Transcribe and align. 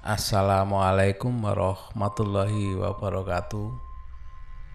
Assalamualaikum 0.00 1.44
warahmatullahi 1.44 2.72
wabarakatuh. 2.72 3.68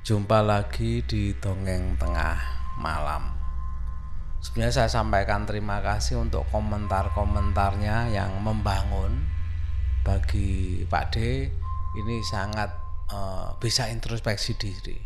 Jumpa 0.05 0.45
lagi 0.45 1.01
di 1.01 1.33
Dongeng 1.41 1.97
Tengah 1.97 2.37
Malam. 2.77 3.33
Sebenarnya 4.37 4.85
saya 4.85 5.01
sampaikan 5.01 5.49
terima 5.49 5.81
kasih 5.81 6.21
untuk 6.21 6.45
komentar-komentarnya 6.53 8.13
yang 8.13 8.37
membangun 8.37 9.25
bagi 10.05 10.85
Pak 10.85 11.17
D. 11.17 11.49
Ini 11.97 12.15
sangat 12.29 12.69
uh, 13.09 13.57
bisa 13.57 13.89
introspeksi 13.89 14.53
diri. 14.61 15.01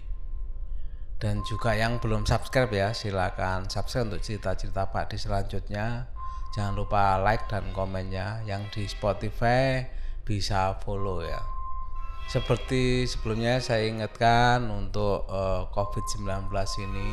Dan 1.15 1.47
juga 1.47 1.79
yang 1.79 1.95
belum 2.03 2.27
subscribe 2.27 2.75
ya, 2.75 2.91
silakan 2.91 3.71
subscribe 3.71 4.11
untuk 4.11 4.27
cerita-cerita 4.27 4.91
Pak 4.91 5.15
D 5.15 5.15
selanjutnya. 5.15 6.11
Jangan 6.51 6.75
lupa 6.75 7.15
like 7.23 7.47
dan 7.47 7.71
komennya. 7.71 8.43
Yang 8.43 8.61
di 8.75 8.83
Spotify 8.83 9.95
bisa 10.29 10.77
follow 10.85 11.25
ya. 11.25 11.41
Seperti 12.29 13.09
sebelumnya 13.09 13.57
saya 13.57 13.89
ingatkan 13.89 14.69
untuk 14.69 15.25
uh, 15.25 15.65
eh, 15.65 15.73
COVID-19 15.73 16.53
ini 16.85 17.07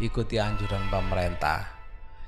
ikuti 0.00 0.40
anjuran 0.40 0.88
pemerintah. 0.88 1.68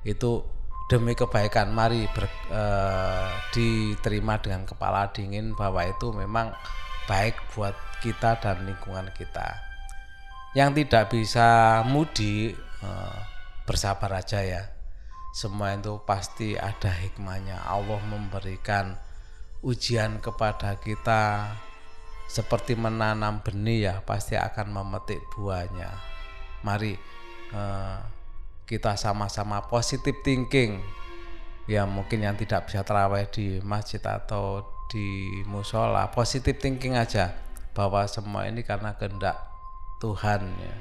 Itu 0.04 0.44
demi 0.92 1.16
kebaikan 1.16 1.72
mari 1.72 2.04
ber, 2.12 2.28
uh, 2.52 3.32
diterima 3.56 4.36
dengan 4.44 4.68
kepala 4.68 5.08
dingin 5.16 5.56
bahwa 5.56 5.88
itu 5.88 6.12
memang 6.12 6.52
baik 7.08 7.40
buat 7.56 7.72
kita 8.04 8.36
dan 8.44 8.68
lingkungan 8.68 9.08
kita. 9.16 9.56
Yang 10.52 10.84
tidak 10.84 11.04
bisa 11.16 11.80
mudik 11.88 12.60
uh, 12.84 13.24
bersabar 13.64 14.20
aja 14.20 14.44
ya. 14.44 14.62
Semua 15.32 15.72
itu 15.72 15.96
pasti 16.04 16.60
ada 16.60 16.92
hikmahnya. 16.92 17.64
Allah 17.64 17.98
memberikan 18.04 19.00
ujian 19.64 20.20
kepada 20.20 20.76
kita 20.76 21.56
seperti 22.28 22.76
menanam 22.76 23.40
benih 23.40 23.88
ya 23.88 23.94
pasti 24.04 24.36
akan 24.36 24.70
memetik 24.76 25.20
buahnya. 25.32 25.88
Mari 26.60 26.92
eh, 27.52 27.98
kita 28.68 28.96
sama-sama 29.00 29.64
positif 29.64 30.20
thinking. 30.20 30.80
Ya 31.64 31.88
mungkin 31.88 32.20
yang 32.20 32.36
tidak 32.36 32.68
bisa 32.68 32.84
terawih 32.84 33.24
di 33.32 33.60
masjid 33.64 34.00
atau 34.04 34.68
di 34.92 35.40
musola 35.48 36.12
positif 36.12 36.60
thinking 36.60 37.00
aja 37.00 37.32
bahwa 37.72 38.04
semua 38.04 38.44
ini 38.44 38.60
karena 38.60 38.92
kehendak 39.00 39.40
Tuhan 40.04 40.44
ya. 40.60 40.76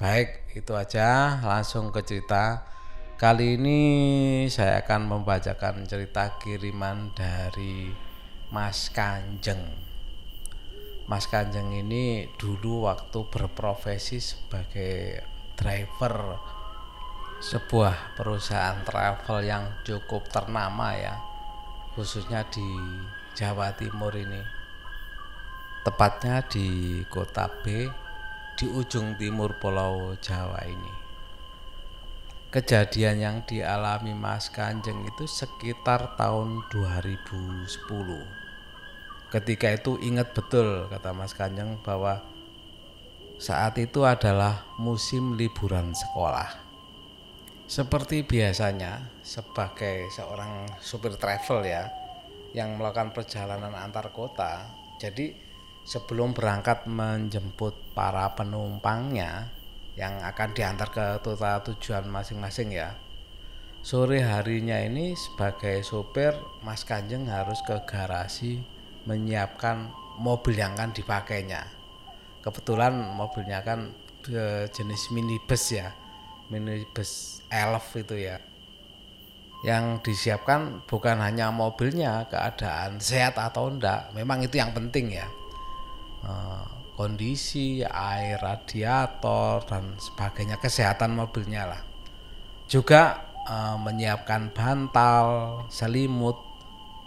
Baik 0.00 0.56
itu 0.56 0.72
aja. 0.72 1.36
Langsung 1.44 1.92
ke 1.92 2.00
cerita 2.00 2.64
Kali 3.20 3.60
ini 3.60 3.80
saya 4.48 4.80
akan 4.80 5.12
membacakan 5.12 5.84
cerita 5.84 6.40
kiriman 6.40 7.12
dari 7.12 7.92
Mas 8.48 8.88
Kanjeng. 8.88 9.60
Mas 11.04 11.28
Kanjeng 11.28 11.68
ini 11.68 12.32
dulu 12.40 12.88
waktu 12.88 13.28
berprofesi 13.28 14.24
sebagai 14.24 15.20
driver 15.52 16.40
sebuah 17.44 18.16
perusahaan 18.16 18.80
travel 18.88 19.44
yang 19.44 19.68
cukup 19.84 20.24
ternama 20.32 20.96
ya, 20.96 21.20
khususnya 21.92 22.48
di 22.48 22.64
Jawa 23.36 23.76
Timur 23.76 24.16
ini. 24.16 24.40
Tepatnya 25.84 26.40
di 26.48 27.04
kota 27.04 27.52
B 27.60 27.84
di 28.56 28.64
ujung 28.64 29.20
timur 29.20 29.60
Pulau 29.60 30.16
Jawa 30.16 30.64
ini 30.64 30.99
kejadian 32.50 33.22
yang 33.22 33.36
dialami 33.46 34.10
Mas 34.10 34.50
Kanjeng 34.50 35.06
itu 35.06 35.22
sekitar 35.30 36.18
tahun 36.18 36.66
2010. 36.74 37.70
Ketika 39.30 39.70
itu 39.70 39.94
ingat 40.02 40.34
betul 40.34 40.90
kata 40.90 41.14
Mas 41.14 41.30
Kanjeng 41.30 41.78
bahwa 41.86 42.26
saat 43.38 43.78
itu 43.78 44.02
adalah 44.02 44.66
musim 44.82 45.38
liburan 45.38 45.94
sekolah. 45.94 46.50
Seperti 47.70 48.26
biasanya 48.26 49.06
sebagai 49.22 50.10
seorang 50.10 50.66
supir 50.82 51.14
travel 51.14 51.62
ya 51.62 51.86
yang 52.50 52.74
melakukan 52.74 53.14
perjalanan 53.14 53.70
antar 53.78 54.10
kota. 54.10 54.66
Jadi 54.98 55.30
sebelum 55.86 56.34
berangkat 56.34 56.90
menjemput 56.90 57.94
para 57.94 58.26
penumpangnya, 58.34 59.59
yang 60.00 60.24
akan 60.24 60.56
diantar 60.56 60.88
ke 60.88 61.06
total 61.20 61.60
tujuan 61.60 62.08
masing-masing 62.08 62.72
ya. 62.72 62.96
Sore 63.84 64.24
harinya 64.24 64.80
ini 64.80 65.12
sebagai 65.12 65.84
sopir 65.84 66.32
Mas 66.64 66.88
Kanjeng 66.88 67.28
harus 67.28 67.60
ke 67.68 67.76
garasi 67.84 68.64
menyiapkan 69.04 69.92
mobil 70.16 70.56
yang 70.56 70.72
akan 70.76 70.96
dipakainya. 70.96 71.68
Kebetulan 72.40 72.96
mobilnya 72.96 73.60
kan 73.60 73.92
jenis 74.72 75.12
minibus 75.12 75.76
ya, 75.76 75.92
minibus 76.48 77.44
elf 77.52 77.92
itu 77.96 78.16
ya. 78.16 78.40
Yang 79.60 80.08
disiapkan 80.08 80.80
bukan 80.88 81.20
hanya 81.20 81.52
mobilnya, 81.52 82.24
keadaan 82.32 82.96
sehat 82.96 83.36
atau 83.36 83.68
enggak, 83.68 84.08
memang 84.16 84.40
itu 84.40 84.56
yang 84.56 84.72
penting 84.72 85.12
ya. 85.12 85.28
Eh, 86.24 86.79
kondisi 87.00 87.80
air 87.80 88.36
radiator 88.36 89.64
dan 89.64 89.96
sebagainya 89.96 90.60
kesehatan 90.60 91.16
mobilnya 91.16 91.64
lah. 91.64 91.80
Juga 92.68 93.24
e, 93.48 93.56
menyiapkan 93.80 94.52
bantal 94.52 95.24
selimut 95.72 96.36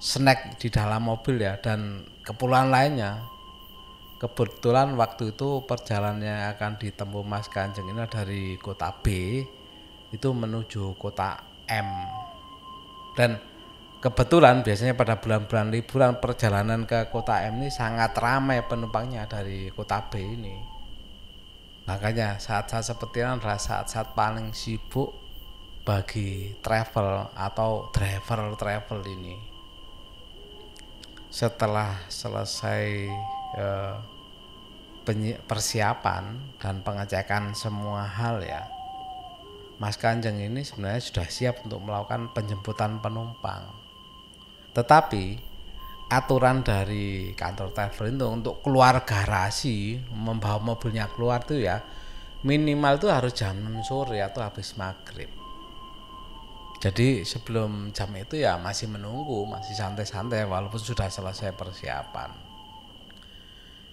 snack 0.02 0.58
di 0.58 0.74
dalam 0.74 1.06
mobil 1.06 1.46
ya 1.46 1.62
dan 1.62 2.10
keperluan 2.26 2.74
lainnya. 2.74 3.22
Kebetulan 4.18 4.98
waktu 4.98 5.38
itu 5.38 5.62
perjalanannya 5.62 6.58
akan 6.58 6.82
ditempuh 6.82 7.22
Mas 7.22 7.46
Kanjeng 7.46 7.86
ini 7.86 8.02
dari 8.10 8.58
kota 8.58 8.90
B 8.98 9.06
itu 10.10 10.30
menuju 10.34 10.98
kota 10.98 11.38
M. 11.70 11.90
Dan 13.14 13.38
kebetulan 14.04 14.68
biasanya 14.68 15.00
pada 15.00 15.16
bulan-bulan 15.16 15.72
liburan 15.72 16.20
perjalanan 16.20 16.84
ke 16.84 17.08
kota 17.08 17.40
M 17.48 17.64
ini 17.64 17.72
sangat 17.72 18.12
ramai 18.20 18.60
penumpangnya 18.68 19.32
dari 19.32 19.72
kota 19.72 20.04
B 20.12 20.20
ini. 20.20 20.60
Makanya 21.88 22.36
saat-saat 22.36 22.84
seperti 22.84 23.24
ini 23.24 23.40
adalah 23.40 23.56
saat-saat 23.56 24.12
paling 24.12 24.52
sibuk 24.52 25.16
bagi 25.88 26.52
travel 26.60 27.32
atau 27.32 27.88
driver-travel 27.96 29.00
ini. 29.08 29.40
Setelah 31.32 32.04
selesai 32.12 32.84
eh, 33.56 33.96
persiapan 35.48 36.24
dan 36.60 36.84
pengecekan 36.84 37.56
semua 37.56 38.04
hal 38.04 38.40
ya 38.44 38.68
Mas 39.80 40.00
Kanjeng 40.00 40.40
ini 40.40 40.64
sebenarnya 40.64 41.04
sudah 41.04 41.28
siap 41.28 41.56
untuk 41.68 41.84
melakukan 41.84 42.32
penjemputan 42.32 43.04
penumpang 43.04 43.83
tetapi 44.74 45.54
aturan 46.14 46.62
dari 46.62 47.34
kantor 47.34 47.74
travel 47.74 48.06
itu 48.14 48.28
untuk 48.30 48.56
keluar 48.62 49.02
garasi 49.02 49.98
membawa 50.14 50.62
mobilnya 50.62 51.10
keluar 51.10 51.42
tuh 51.42 51.58
ya 51.58 51.82
minimal 52.44 53.00
tuh 53.00 53.10
harus 53.10 53.34
jam 53.34 53.56
6 53.56 53.88
sore 53.88 54.20
atau 54.20 54.44
habis 54.44 54.76
maghrib. 54.76 55.32
Jadi 56.84 57.24
sebelum 57.24 57.96
jam 57.96 58.12
itu 58.12 58.44
ya 58.44 58.60
masih 58.60 58.92
menunggu, 58.92 59.48
masih 59.48 59.72
santai-santai 59.72 60.44
walaupun 60.44 60.76
sudah 60.76 61.08
selesai 61.08 61.56
persiapan. 61.56 62.36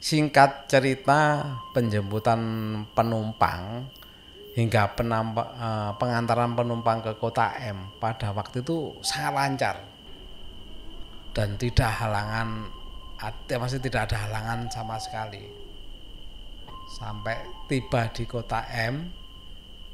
Singkat 0.02 0.66
cerita 0.66 1.46
penjemputan 1.70 2.40
penumpang 2.90 3.86
hingga 4.58 4.98
penampak, 4.98 5.48
eh, 5.54 5.90
pengantaran 6.02 6.58
penumpang 6.58 6.98
ke 7.06 7.14
kota 7.14 7.54
M 7.62 7.94
pada 8.02 8.34
waktu 8.34 8.66
itu 8.66 8.98
sangat 9.06 9.32
lancar 9.38 9.76
dan 11.30 11.54
tidak 11.54 11.90
halangan 11.90 12.66
ada 13.20 13.54
masih 13.60 13.78
tidak 13.78 14.10
ada 14.10 14.26
halangan 14.26 14.66
sama 14.72 14.96
sekali. 14.96 15.44
Sampai 16.90 17.38
tiba 17.70 18.10
di 18.10 18.24
kota 18.26 18.66
M 18.66 19.12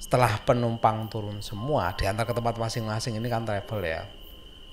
setelah 0.01 0.39
penumpang 0.47 1.11
turun 1.11 1.43
semua 1.43 1.93
diantar 1.99 2.25
ke 2.25 2.33
tempat 2.33 2.57
masing-masing 2.57 3.19
ini 3.19 3.29
kan 3.29 3.45
travel 3.45 3.83
ya. 3.85 4.07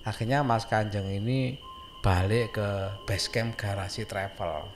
Akhirnya 0.05 0.45
Mas 0.45 0.69
Kanjeng 0.69 1.09
ini 1.09 1.57
balik 2.03 2.55
ke 2.59 2.69
base 3.03 3.27
camp 3.31 3.57
garasi 3.57 4.05
travel. 4.05 4.69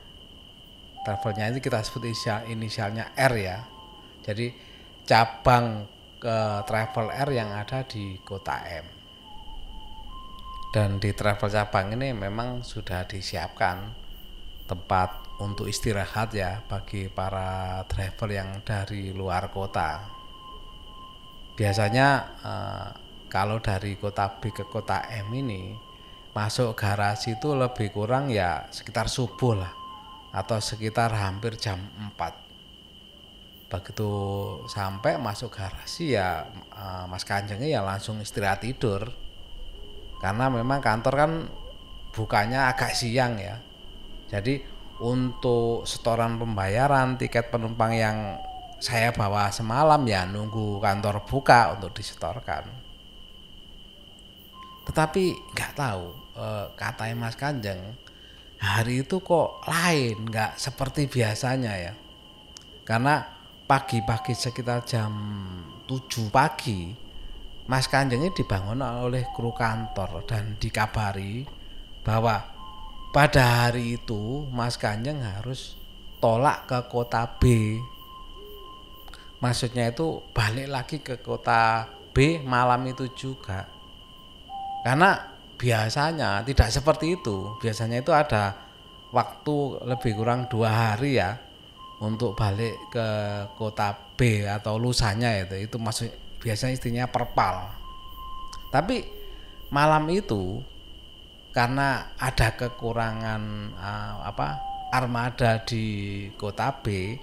Travelnya 1.06 1.48
ini 1.54 1.64
kita 1.64 1.80
sebut 1.86 2.10
inisial, 2.10 2.40
inisialnya 2.52 3.16
R 3.16 3.34
ya. 3.40 3.58
Jadi 4.26 4.52
cabang 5.08 5.88
ke 6.20 6.66
travel 6.68 7.14
R 7.14 7.30
yang 7.32 7.54
ada 7.54 7.86
di 7.88 8.20
kota 8.26 8.60
M 8.68 8.97
dan 10.76 11.00
di 11.00 11.16
travel 11.16 11.48
cabang 11.48 11.96
ini 11.96 12.12
memang 12.12 12.60
sudah 12.60 13.08
disiapkan 13.08 13.88
tempat 14.68 15.40
untuk 15.40 15.70
istirahat 15.70 16.36
ya 16.36 16.60
bagi 16.68 17.08
para 17.08 17.82
driver 17.88 18.28
yang 18.28 18.60
dari 18.66 19.16
luar 19.16 19.48
kota. 19.54 20.04
Biasanya 21.56 22.08
eh, 22.44 22.88
kalau 23.32 23.64
dari 23.64 23.96
kota 23.96 24.40
B 24.40 24.52
ke 24.52 24.68
kota 24.68 25.08
M 25.08 25.32
ini 25.34 25.74
masuk 26.36 26.78
garasi 26.78 27.40
itu 27.40 27.58
lebih 27.58 27.90
kurang 27.90 28.30
ya 28.30 28.70
sekitar 28.70 29.10
subuh 29.10 29.58
lah 29.58 29.74
atau 30.36 30.62
sekitar 30.62 31.10
hampir 31.18 31.58
jam 31.58 31.82
4 32.14 32.46
begitu 33.68 34.12
sampai 34.70 35.18
masuk 35.18 35.50
garasi 35.50 36.14
ya 36.14 36.46
eh, 36.54 37.06
Mas 37.10 37.26
Kanjengnya 37.26 37.80
ya 37.80 37.82
langsung 37.82 38.22
istirahat 38.22 38.62
tidur 38.62 39.27
karena 40.18 40.50
memang 40.50 40.82
kantor 40.82 41.14
kan 41.14 41.32
bukanya 42.14 42.74
agak 42.74 42.98
siang 42.98 43.38
ya 43.38 43.62
jadi 44.28 44.60
untuk 44.98 45.86
setoran 45.86 46.42
pembayaran 46.42 47.22
tiket 47.22 47.54
penumpang 47.54 47.94
yang 47.94 48.18
saya 48.78 49.10
bawa 49.14 49.50
semalam 49.50 50.02
ya 50.06 50.26
nunggu 50.26 50.78
kantor 50.82 51.26
buka 51.26 51.78
untuk 51.78 51.94
disetorkan. 51.98 52.66
Tetapi 54.86 55.54
nggak 55.54 55.72
tahu 55.74 56.06
eh, 56.38 56.66
katanya 56.78 57.16
Mas 57.18 57.36
Kanjeng 57.38 57.82
hari 58.58 59.06
itu 59.06 59.22
kok 59.22 59.66
lain 59.70 60.30
nggak 60.30 60.58
seperti 60.58 61.10
biasanya 61.10 61.74
ya. 61.78 61.94
Karena 62.86 63.22
pagi-pagi 63.68 64.32
sekitar 64.32 64.88
jam 64.88 65.12
7 65.86 66.32
pagi 66.32 67.07
Mas 67.68 67.92
Kanjeng 67.92 68.24
ini 68.24 68.32
dibangun 68.32 68.80
oleh 68.80 69.28
kru 69.36 69.52
kantor 69.52 70.24
dan 70.24 70.56
dikabari 70.56 71.44
bahwa 72.00 72.40
pada 73.12 73.68
hari 73.68 74.00
itu 74.00 74.48
Mas 74.56 74.80
Kanjeng 74.80 75.20
harus 75.20 75.76
tolak 76.24 76.64
ke 76.64 76.80
kota 76.88 77.28
B. 77.44 77.76
Maksudnya 79.44 79.92
itu 79.92 80.24
balik 80.32 80.68
lagi 80.72 80.98
ke 81.04 81.20
kota 81.20 81.92
B 82.16 82.40
malam 82.40 82.88
itu 82.88 83.12
juga. 83.12 83.68
Karena 84.88 85.20
biasanya 85.60 86.48
tidak 86.48 86.72
seperti 86.72 87.20
itu. 87.20 87.60
Biasanya 87.60 88.00
itu 88.00 88.16
ada 88.16 88.56
waktu 89.12 89.84
lebih 89.84 90.16
kurang 90.16 90.48
dua 90.48 90.96
hari 90.96 91.20
ya 91.20 91.36
untuk 92.00 92.32
balik 92.32 92.80
ke 92.96 93.08
kota 93.60 93.92
B 94.16 94.48
atau 94.48 94.80
lusanya 94.80 95.36
itu. 95.36 95.68
Itu 95.68 95.78
maksud 95.78 96.27
biasanya 96.42 96.74
istrinya 96.78 97.06
perpal. 97.10 97.72
Tapi 98.70 99.04
malam 99.74 100.08
itu 100.12 100.62
karena 101.52 102.14
ada 102.22 102.54
kekurangan 102.54 103.42
uh, 103.74 104.16
apa 104.28 104.62
armada 104.94 105.64
di 105.66 106.28
kota 106.38 106.70
B, 106.80 107.18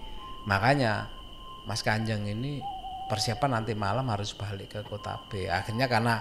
makanya 0.45 1.09
Mas 1.65 1.81
Kanjeng 1.81 2.27
ini 2.29 2.61
persiapan 3.09 3.61
nanti 3.61 3.73
malam 3.73 4.05
harus 4.11 4.35
balik 4.35 4.75
ke 4.75 4.81
kota 4.85 5.17
B. 5.31 5.47
Akhirnya 5.49 5.87
karena 5.87 6.21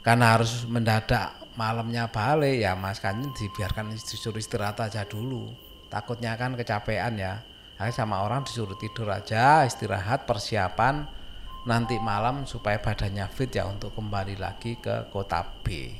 karena 0.00 0.38
harus 0.38 0.64
mendadak 0.64 1.36
malamnya 1.54 2.08
balik 2.08 2.64
ya 2.64 2.72
Mas 2.74 2.98
Kanjeng 2.98 3.30
dibiarkan 3.36 3.92
disuruh 3.92 4.40
istirahat 4.40 4.80
aja 4.80 5.04
dulu. 5.04 5.52
Takutnya 5.92 6.38
kan 6.38 6.54
kecapean 6.56 7.18
ya. 7.18 7.44
Akhirnya 7.76 7.96
sama 7.96 8.20
orang 8.24 8.44
disuruh 8.44 8.76
tidur 8.76 9.08
aja, 9.08 9.64
istirahat, 9.64 10.28
persiapan 10.28 11.19
nanti 11.68 12.00
malam 12.00 12.48
supaya 12.48 12.80
badannya 12.80 13.28
fit 13.28 13.52
ya 13.52 13.68
untuk 13.68 13.92
kembali 13.92 14.40
lagi 14.40 14.80
ke 14.80 15.12
kota 15.12 15.44
B. 15.60 15.92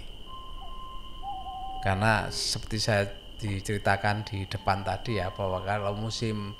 Karena 1.84 2.28
seperti 2.32 2.78
saya 2.80 3.04
diceritakan 3.40 4.24
di 4.24 4.44
depan 4.44 4.84
tadi 4.84 5.16
ya 5.16 5.32
bahwa 5.32 5.64
kalau 5.64 5.96
musim 5.96 6.52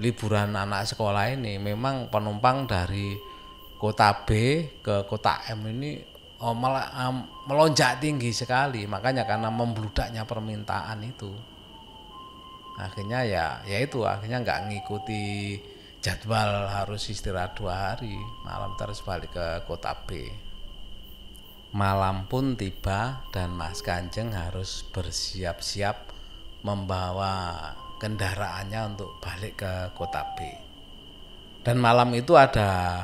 liburan 0.00 0.52
anak 0.52 0.84
sekolah 0.84 1.32
ini 1.32 1.56
memang 1.56 2.12
penumpang 2.12 2.68
dari 2.68 3.16
kota 3.80 4.24
B 4.24 4.28
ke 4.84 5.04
kota 5.08 5.44
M 5.52 5.64
ini 5.68 6.00
oh, 6.40 6.56
melonjak 7.48 8.00
tinggi 8.00 8.32
sekali. 8.32 8.84
Makanya 8.88 9.24
karena 9.24 9.48
membludaknya 9.52 10.24
permintaan 10.24 11.00
itu. 11.04 11.32
Akhirnya 12.74 13.22
ya 13.22 13.46
ya 13.64 13.78
itu 13.80 14.02
akhirnya 14.02 14.42
nggak 14.42 14.60
ngikuti 14.66 15.24
jadwal 16.04 16.68
harus 16.68 17.08
istirahat 17.08 17.56
dua 17.56 17.96
hari 17.96 18.12
malam 18.44 18.76
terus 18.76 19.00
balik 19.00 19.32
ke 19.32 19.64
kota 19.64 19.96
B 20.04 20.28
Malam 21.74 22.30
pun 22.30 22.54
tiba 22.54 23.26
dan 23.34 23.50
Mas 23.50 23.82
Kanjeng 23.82 24.30
harus 24.30 24.86
bersiap-siap 24.94 26.06
membawa 26.62 27.58
kendaraannya 27.98 28.94
untuk 28.94 29.18
balik 29.18 29.58
ke 29.58 29.90
kota 29.98 30.22
B. 30.38 30.54
Dan 31.66 31.82
malam 31.82 32.14
itu 32.14 32.38
ada 32.38 33.02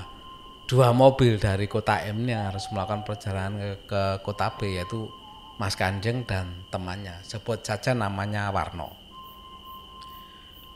dua 0.71 0.95
mobil 0.95 1.43
dari 1.43 1.67
kota 1.67 1.99
M 2.07 2.23
yang 2.31 2.55
harus 2.55 2.71
melakukan 2.71 3.03
perjalanan 3.03 3.59
ke, 3.59 3.91
ke 3.91 4.03
kota 4.23 4.55
B 4.55 4.79
yaitu 4.79 5.11
Mas 5.59 5.75
Kanjeng 5.75 6.23
dan 6.23 6.63
temannya. 6.71 7.27
Sebut 7.27 7.67
saja 7.67 7.91
namanya 7.91 8.55
Warno. 8.55 9.00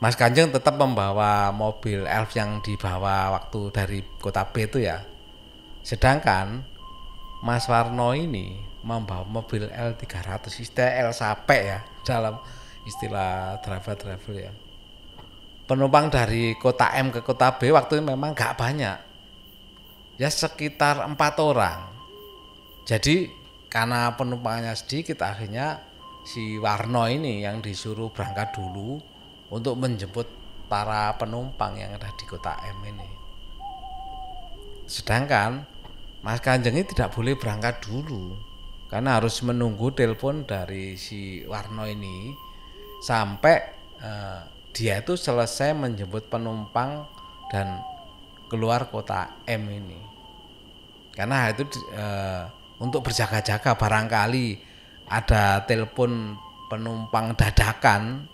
Mas 0.03 0.19
Kanjeng 0.19 0.51
tetap 0.51 0.75
membawa 0.75 1.55
mobil 1.55 2.03
elf 2.03 2.35
yang 2.35 2.59
dibawa 2.59 3.31
waktu 3.39 3.71
dari 3.71 3.99
kota 4.19 4.43
B 4.51 4.67
itu 4.67 4.83
ya. 4.83 4.99
Sedangkan 5.87 6.67
Mas 7.39 7.71
Warno 7.71 8.11
ini 8.11 8.59
membawa 8.83 9.23
mobil 9.23 9.71
L300 9.71 10.51
istilah 10.59 10.91
L 11.07 11.15
sape 11.15 11.57
ya 11.57 11.79
dalam 12.03 12.35
istilah 12.83 13.63
driver 13.63 13.95
travel 13.95 14.35
ya. 14.35 14.51
Penumpang 15.65 16.13
dari 16.13 16.53
kota 16.59 16.93
M 16.93 17.09
ke 17.09 17.25
kota 17.25 17.55
B 17.57 17.71
waktu 17.73 17.97
itu 17.97 18.05
memang 18.05 18.35
gak 18.37 18.59
banyak. 18.59 18.99
Ya 20.19 20.29
sekitar 20.29 21.01
empat 21.07 21.39
orang. 21.41 21.89
Jadi 22.85 23.31
karena 23.71 24.13
penumpangnya 24.13 24.77
sedikit 24.77 25.25
akhirnya 25.25 25.81
si 26.27 26.61
Warno 26.61 27.09
ini 27.09 27.41
yang 27.41 27.65
disuruh 27.65 28.13
berangkat 28.13 28.53
dulu 28.53 29.14
untuk 29.55 29.79
menjemput 29.79 30.27
para 30.67 31.15
penumpang 31.15 31.79
yang 31.79 31.95
ada 31.95 32.11
di 32.11 32.25
kota 32.27 32.59
M 32.75 32.83
ini 32.83 33.09
sedangkan 34.85 35.63
Mas 36.19 36.43
Kanjeng 36.43 36.75
ini 36.75 36.83
tidak 36.83 37.15
boleh 37.15 37.39
berangkat 37.39 37.79
dulu 37.87 38.35
karena 38.89 39.17
harus 39.17 39.41
menunggu 39.41 39.89
telepon 39.95 40.45
dari 40.45 40.93
si 40.99 41.41
Warno 41.47 41.89
ini 41.89 42.33
sampai 43.01 43.55
eh, 44.01 44.39
dia 44.75 44.99
itu 44.99 45.15
selesai 45.15 45.71
menjemput 45.71 46.27
penumpang 46.27 47.07
dan 47.49 47.79
keluar 48.51 48.91
kota 48.91 49.31
M 49.47 49.65
ini. 49.71 49.99
Karena 51.15 51.49
itu 51.49 51.63
eh, 51.95 52.43
untuk 52.77 53.07
berjaga-jaga 53.07 53.73
barangkali 53.73 54.59
ada 55.07 55.63
telepon 55.63 56.35
penumpang 56.67 57.37
dadakan 57.37 58.27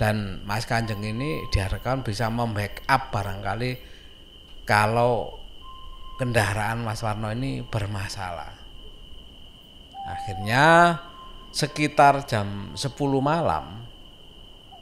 dan 0.00 0.40
Mas 0.48 0.64
Kanjeng 0.64 1.04
ini 1.04 1.44
diharapkan 1.52 2.00
bisa 2.00 2.32
membackup 2.32 3.12
barangkali 3.12 3.76
kalau 4.64 5.36
kendaraan 6.16 6.80
Mas 6.80 7.04
Warno 7.04 7.28
ini 7.28 7.60
bermasalah. 7.60 8.56
Akhirnya 10.08 10.96
sekitar 11.52 12.24
jam 12.24 12.72
10 12.72 12.96
malam 13.20 13.84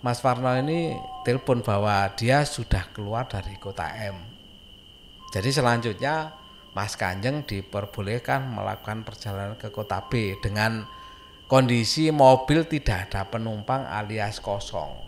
Mas 0.06 0.22
Warno 0.22 0.54
ini 0.54 0.94
telepon 1.26 1.66
bahwa 1.66 2.14
dia 2.14 2.46
sudah 2.46 2.86
keluar 2.94 3.26
dari 3.26 3.58
kota 3.58 3.90
M. 3.98 4.22
Jadi 5.34 5.50
selanjutnya 5.50 6.30
Mas 6.78 6.94
Kanjeng 6.94 7.42
diperbolehkan 7.42 8.54
melakukan 8.54 9.02
perjalanan 9.02 9.58
ke 9.58 9.74
kota 9.74 10.06
B 10.06 10.38
dengan 10.38 10.86
kondisi 11.50 12.14
mobil 12.14 12.70
tidak 12.70 13.10
ada 13.10 13.26
penumpang 13.26 13.82
alias 13.82 14.38
kosong. 14.38 15.07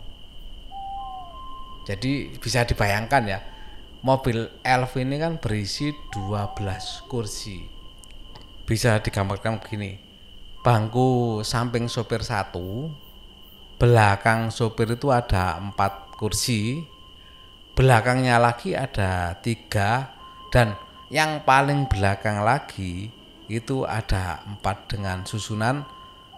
Jadi 1.87 2.37
bisa 2.37 2.65
dibayangkan 2.65 3.23
ya, 3.25 3.39
mobil 4.05 4.49
elf 4.61 4.97
ini 4.97 5.17
kan 5.17 5.41
berisi 5.41 5.93
12 6.13 7.09
kursi. 7.09 7.65
Bisa 8.65 9.01
digambarkan 9.01 9.59
begini 9.59 10.11
bangku 10.61 11.41
samping 11.41 11.89
sopir 11.89 12.21
satu 12.21 12.93
belakang 13.81 14.53
sopir 14.53 14.93
itu 14.93 15.09
ada 15.09 15.57
empat 15.57 16.13
kursi 16.21 16.85
belakangnya 17.73 18.37
lagi 18.37 18.77
ada 18.77 19.41
tiga 19.41 20.13
dan 20.53 20.77
yang 21.09 21.41
paling 21.41 21.89
belakang 21.89 22.45
lagi 22.45 23.09
itu 23.49 23.89
ada 23.89 24.45
empat 24.45 24.85
dengan 24.85 25.25
susunan 25.25 25.81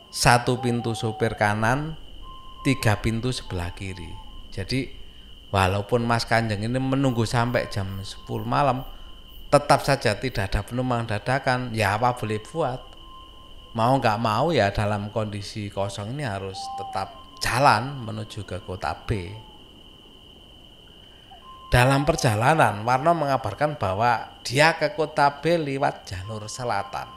satu 0.08 0.64
pintu 0.64 0.96
sopir 0.96 1.36
kanan 1.36 2.00
tiga 2.64 2.98
pintu 3.04 3.30
sebelah 3.30 3.76
kiri. 3.76 4.10
Jadi 4.50 4.88
walaupun 5.54 6.02
Mas 6.02 6.26
Kanjeng 6.26 6.66
ini 6.66 6.82
menunggu 6.82 7.30
sampai 7.30 7.70
jam 7.70 8.02
10 8.02 8.26
malam 8.42 8.82
tetap 9.54 9.86
saja 9.86 10.18
tidak 10.18 10.50
ada 10.50 10.66
penumpang 10.66 11.06
dadakan. 11.06 11.70
Ya 11.78 11.94
apa 11.94 12.18
boleh 12.18 12.42
buat? 12.42 12.82
Mau 13.78 14.02
nggak 14.02 14.18
mau 14.18 14.50
ya 14.50 14.74
dalam 14.74 15.14
kondisi 15.14 15.70
kosong 15.70 16.18
ini 16.18 16.26
harus 16.26 16.58
tetap 16.74 17.38
jalan 17.38 18.02
menuju 18.02 18.50
ke 18.50 18.66
kota 18.66 18.98
B. 19.06 19.30
Dalam 21.70 22.06
perjalanan 22.06 22.86
Warno 22.86 23.18
mengabarkan 23.18 23.78
bahwa 23.78 24.42
dia 24.46 24.78
ke 24.78 24.94
kota 24.94 25.42
B 25.42 25.58
lewat 25.58 26.06
jalur 26.06 26.46
selatan. 26.50 27.10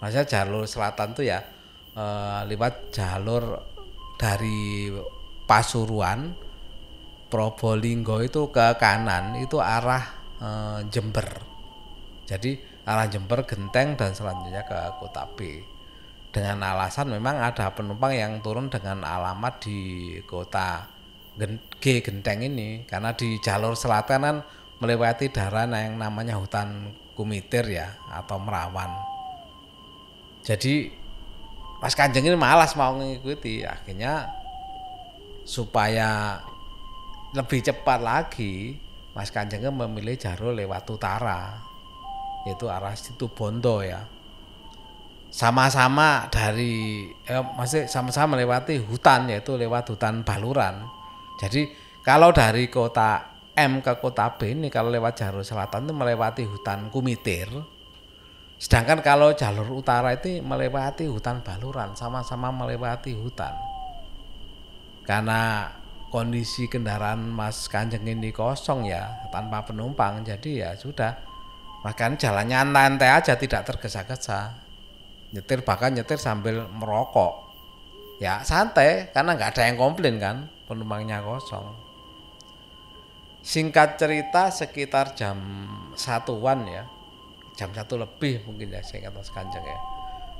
Maksudnya 0.00 0.28
jalur 0.28 0.64
selatan 0.68 1.16
itu 1.16 1.28
ya 1.28 1.40
eh, 1.96 2.40
lewat 2.48 2.92
jalur 2.92 3.64
dari 4.20 4.92
Pasuruan 5.44 6.43
Probolinggo 7.34 8.22
itu 8.22 8.46
ke 8.54 8.78
kanan 8.78 9.34
itu 9.42 9.58
arah 9.58 10.06
eh, 10.38 10.86
Jember. 10.86 11.26
Jadi 12.30 12.54
arah 12.86 13.10
Jember 13.10 13.42
Genteng 13.42 13.98
dan 13.98 14.14
selanjutnya 14.14 14.62
ke 14.62 14.78
Kota 15.02 15.26
B. 15.34 15.58
Dengan 16.30 16.62
alasan 16.62 17.10
memang 17.10 17.42
ada 17.42 17.74
penumpang 17.74 18.14
yang 18.14 18.38
turun 18.38 18.70
dengan 18.70 19.02
alamat 19.02 19.66
di 19.66 19.78
kota 20.30 20.86
G 21.82 22.02
Genteng 22.06 22.46
ini. 22.46 22.86
Karena 22.86 23.10
di 23.14 23.38
jalur 23.42 23.74
selatan 23.74 24.38
melewati 24.78 25.30
daerah 25.34 25.66
yang 25.66 25.98
namanya 25.98 26.38
hutan 26.38 26.94
kumitir 27.18 27.66
ya 27.66 27.98
atau 28.14 28.38
merawan. 28.38 28.94
Jadi 30.46 30.90
Mas 31.82 31.98
Kanjeng 31.98 32.30
ini 32.30 32.38
malas 32.38 32.78
mau 32.78 32.94
mengikuti. 32.94 33.66
Akhirnya 33.66 34.30
supaya 35.42 36.38
lebih 37.34 37.60
cepat 37.66 37.98
lagi 37.98 38.78
Mas 39.14 39.34
Kanjeng 39.34 39.66
memilih 39.74 40.14
jalur 40.14 40.54
lewat 40.54 40.86
utara 40.90 41.58
yaitu 42.46 42.70
arah 42.70 42.94
situ 42.94 43.26
Bondo 43.30 43.82
ya 43.82 44.06
sama-sama 45.34 46.30
dari 46.30 47.10
eh, 47.26 47.44
masih 47.58 47.90
sama-sama 47.90 48.38
melewati 48.38 48.78
hutan 48.78 49.26
yaitu 49.26 49.58
lewat 49.58 49.90
hutan 49.90 50.22
Baluran. 50.22 50.86
Jadi 51.42 51.66
kalau 52.06 52.30
dari 52.30 52.70
kota 52.70 53.34
M 53.58 53.82
ke 53.82 53.98
kota 53.98 54.38
B 54.38 54.54
ini 54.54 54.70
kalau 54.70 54.94
lewat 54.94 55.18
jalur 55.18 55.42
selatan 55.42 55.90
itu 55.90 55.94
melewati 55.94 56.46
hutan 56.46 56.86
Kumitir. 56.86 57.50
Sedangkan 58.62 59.02
kalau 59.02 59.34
jalur 59.34 59.74
utara 59.74 60.14
itu 60.14 60.38
melewati 60.38 61.10
hutan 61.10 61.42
Baluran, 61.42 61.98
sama-sama 61.98 62.54
melewati 62.54 63.18
hutan. 63.18 63.58
Karena 65.02 65.66
kondisi 66.14 66.70
kendaraan 66.70 67.26
Mas 67.26 67.66
Kanjeng 67.66 68.06
ini 68.06 68.30
kosong 68.30 68.86
ya, 68.86 69.26
tanpa 69.34 69.66
penumpang, 69.66 70.22
jadi 70.22 70.50
ya 70.62 70.70
sudah. 70.78 71.18
Bahkan 71.82 72.22
jalannya 72.22 72.70
nantai 72.70 73.10
aja 73.10 73.34
tidak 73.34 73.66
tergesa-gesa. 73.66 74.54
Nyetir 75.34 75.66
bahkan 75.66 75.90
nyetir 75.90 76.14
sambil 76.14 76.70
merokok. 76.70 77.50
Ya 78.22 78.46
santai 78.46 79.10
karena 79.10 79.34
nggak 79.34 79.58
ada 79.58 79.62
yang 79.66 79.74
komplain 79.74 80.22
kan 80.22 80.46
penumpangnya 80.70 81.18
kosong. 81.18 81.74
Singkat 83.42 83.98
cerita 83.98 84.54
sekitar 84.54 85.18
jam 85.18 85.66
satuan 85.98 86.62
ya. 86.70 86.86
Jam 87.58 87.74
satu 87.74 87.98
lebih 87.98 88.46
mungkin 88.46 88.70
ya 88.70 88.86
saya 88.86 89.10
kata 89.10 89.34
Kanjeng 89.34 89.66
ya. 89.66 89.80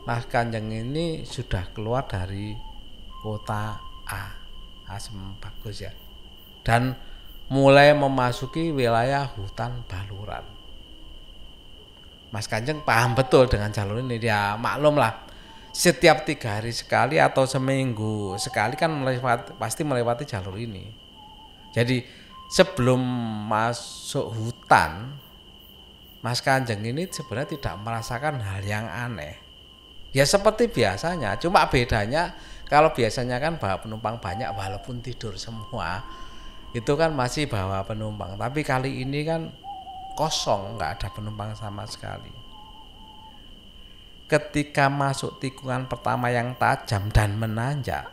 Mas 0.07 0.23
Kanjeng 0.31 0.71
ini 0.71 1.26
sudah 1.26 1.66
keluar 1.75 2.07
dari 2.07 2.54
kota 3.26 3.83
A 4.07 4.44
asem 4.88 5.17
bagus 5.41 5.85
ya. 5.85 5.93
Dan 6.64 6.97
mulai 7.53 7.93
memasuki 7.93 8.73
wilayah 8.73 9.29
hutan 9.37 9.85
Baluran. 9.85 10.45
Mas 12.35 12.50
Kanjeng 12.50 12.83
paham 12.83 13.14
betul 13.14 13.47
dengan 13.47 13.71
jalur 13.71 14.03
ini. 14.03 14.19
Dia 14.19 14.59
maklum 14.59 14.99
lah. 14.99 15.23
Setiap 15.75 16.23
tiga 16.26 16.59
hari 16.59 16.71
sekali 16.71 17.19
atau 17.19 17.47
seminggu 17.47 18.38
sekali 18.38 18.79
kan 18.79 18.91
melewati, 18.91 19.59
pasti 19.59 19.83
melewati 19.83 20.23
jalur 20.26 20.55
ini. 20.59 20.87
Jadi 21.75 22.03
sebelum 22.50 23.03
masuk 23.50 24.31
hutan 24.35 25.19
Mas 26.25 26.41
Kanjeng 26.41 26.81
ini 26.81 27.05
sebenarnya 27.05 27.59
tidak 27.59 27.75
merasakan 27.85 28.41
hal 28.41 28.62
yang 28.64 28.88
aneh. 28.88 29.37
Ya 30.14 30.25
seperti 30.25 30.71
biasanya. 30.71 31.37
Cuma 31.37 31.69
bedanya 31.69 32.33
kalau 32.68 32.92
biasanya 32.92 33.38
kan 33.38 33.61
bawa 33.61 33.80
penumpang 33.80 34.18
banyak 34.18 34.49
walaupun 34.52 35.04
tidur 35.04 35.37
semua 35.37 36.02
itu 36.75 36.92
kan 36.99 37.14
masih 37.14 37.47
bawa 37.47 37.85
penumpang 37.87 38.35
tapi 38.35 38.66
kali 38.66 39.04
ini 39.04 39.23
kan 39.23 39.52
kosong, 40.14 40.78
nggak 40.78 40.90
ada 40.99 41.09
penumpang 41.11 41.52
sama 41.59 41.85
sekali. 41.85 42.30
Ketika 44.25 44.88
masuk 44.88 45.37
tikungan 45.42 45.85
pertama 45.85 46.33
yang 46.33 46.56
tajam 46.56 47.12
dan 47.12 47.37
menanjak, 47.37 48.09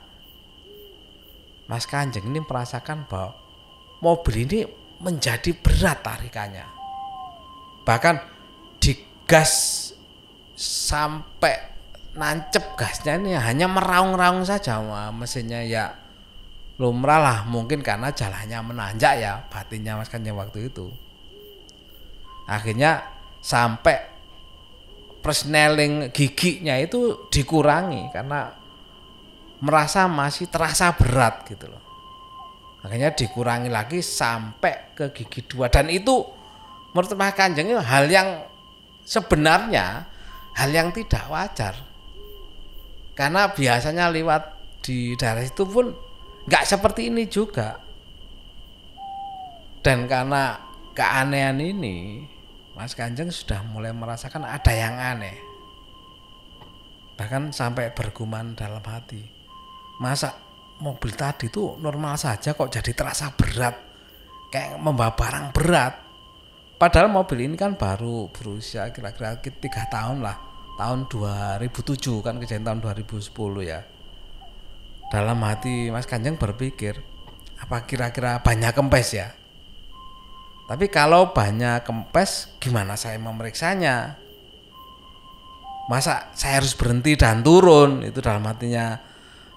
Mas 1.71 1.87
Kanjeng 1.87 2.27
ini 2.27 2.43
merasakan 2.43 3.07
bahwa 3.07 3.31
mobil 4.03 4.43
ini 4.43 4.59
menjadi 4.99 5.55
berat 5.55 6.03
tarikannya. 6.03 6.67
Bahkan 7.87 8.15
digas 8.83 9.53
sampai 10.59 11.70
nancep 12.11 12.75
gasnya 12.75 13.15
ini 13.15 13.31
hanya 13.35 13.71
meraung-raung 13.71 14.43
saja. 14.43 14.79
Mesinnya 15.15 15.63
ya 15.63 15.95
lumrah 16.81 17.21
lah 17.21 17.37
mungkin 17.45 17.85
karena 17.85 18.09
jalannya 18.09 18.57
menanjak 18.65 19.13
ya 19.21 19.45
batinnya 19.47 19.95
Mas 19.95 20.09
Kanjeng 20.09 20.35
waktu 20.35 20.73
itu. 20.73 20.91
Akhirnya 22.49 23.05
sampai 23.39 24.11
persneling 25.21 26.09
giginya 26.09 26.75
itu 26.81 27.29
dikurangi 27.29 28.09
karena 28.09 28.49
merasa 29.61 30.09
masih 30.09 30.49
terasa 30.49 30.89
berat 30.97 31.45
gitu 31.45 31.69
loh. 31.69 31.83
Akhirnya 32.81 33.13
dikurangi 33.13 33.69
lagi 33.69 34.01
sampai 34.01 34.97
ke 34.97 35.13
gigi 35.13 35.45
dua. 35.45 35.69
Dan 35.69 35.93
itu 35.93 36.25
menurut 36.91 37.13
Mas 37.13 37.37
Kanjeng 37.37 37.77
hal 37.77 38.09
yang 38.09 38.41
sebenarnya 39.05 40.09
hal 40.57 40.69
yang 40.73 40.89
tidak 40.89 41.29
wajar 41.29 41.90
karena 43.21 43.53
biasanya 43.53 44.09
lewat 44.09 44.57
di 44.81 45.13
daerah 45.13 45.45
itu 45.45 45.61
pun 45.69 45.93
nggak 46.49 46.65
seperti 46.65 47.13
ini 47.13 47.29
juga 47.29 47.77
dan 49.85 50.09
karena 50.09 50.57
keanehan 50.97 51.57
ini 51.61 52.25
Mas 52.77 52.93
Kanjeng 52.93 53.33
sudah 53.33 53.65
mulai 53.65 53.93
merasakan 53.93 54.45
ada 54.45 54.73
yang 54.73 54.95
aneh. 54.95 55.37
Bahkan 57.17 57.53
sampai 57.53 57.93
bergumam 57.93 58.57
dalam 58.57 58.81
hati. 58.81 59.21
Masa 60.01 60.33
mobil 60.81 61.13
tadi 61.13 61.49
itu 61.49 61.77
normal 61.77 62.17
saja 62.17 62.57
kok 62.57 62.73
jadi 62.73 62.93
terasa 62.93 63.33
berat. 63.37 63.75
Kayak 64.49 64.81
membawa 64.81 65.13
barang 65.13 65.47
berat. 65.53 65.93
Padahal 66.81 67.13
mobil 67.13 67.45
ini 67.45 67.53
kan 67.57 67.77
baru 67.77 68.33
berusia 68.33 68.89
kira-kira 68.89 69.37
tiga 69.37 69.85
tahun 69.93 70.25
lah. 70.25 70.50
Tahun 70.79 71.09
2007 71.09 72.23
kan 72.23 72.35
kejadian 72.39 72.65
tahun 72.67 72.79
2010 72.83 73.31
ya. 73.63 73.83
Dalam 75.11 75.43
hati 75.43 75.91
Mas 75.91 76.07
Kanjeng 76.07 76.39
berpikir, 76.39 77.03
apa 77.59 77.83
kira-kira 77.83 78.39
banyak 78.39 78.71
kempes 78.71 79.09
ya? 79.11 79.35
Tapi 80.71 80.87
kalau 80.87 81.35
banyak 81.35 81.83
kempes, 81.83 82.55
gimana 82.63 82.95
saya 82.95 83.19
memeriksanya? 83.19 84.15
Masa 85.91 86.31
saya 86.31 86.63
harus 86.63 86.71
berhenti 86.79 87.19
dan 87.19 87.43
turun? 87.43 88.07
Itu 88.07 88.23
dalam 88.23 88.47
hatinya 88.47 88.95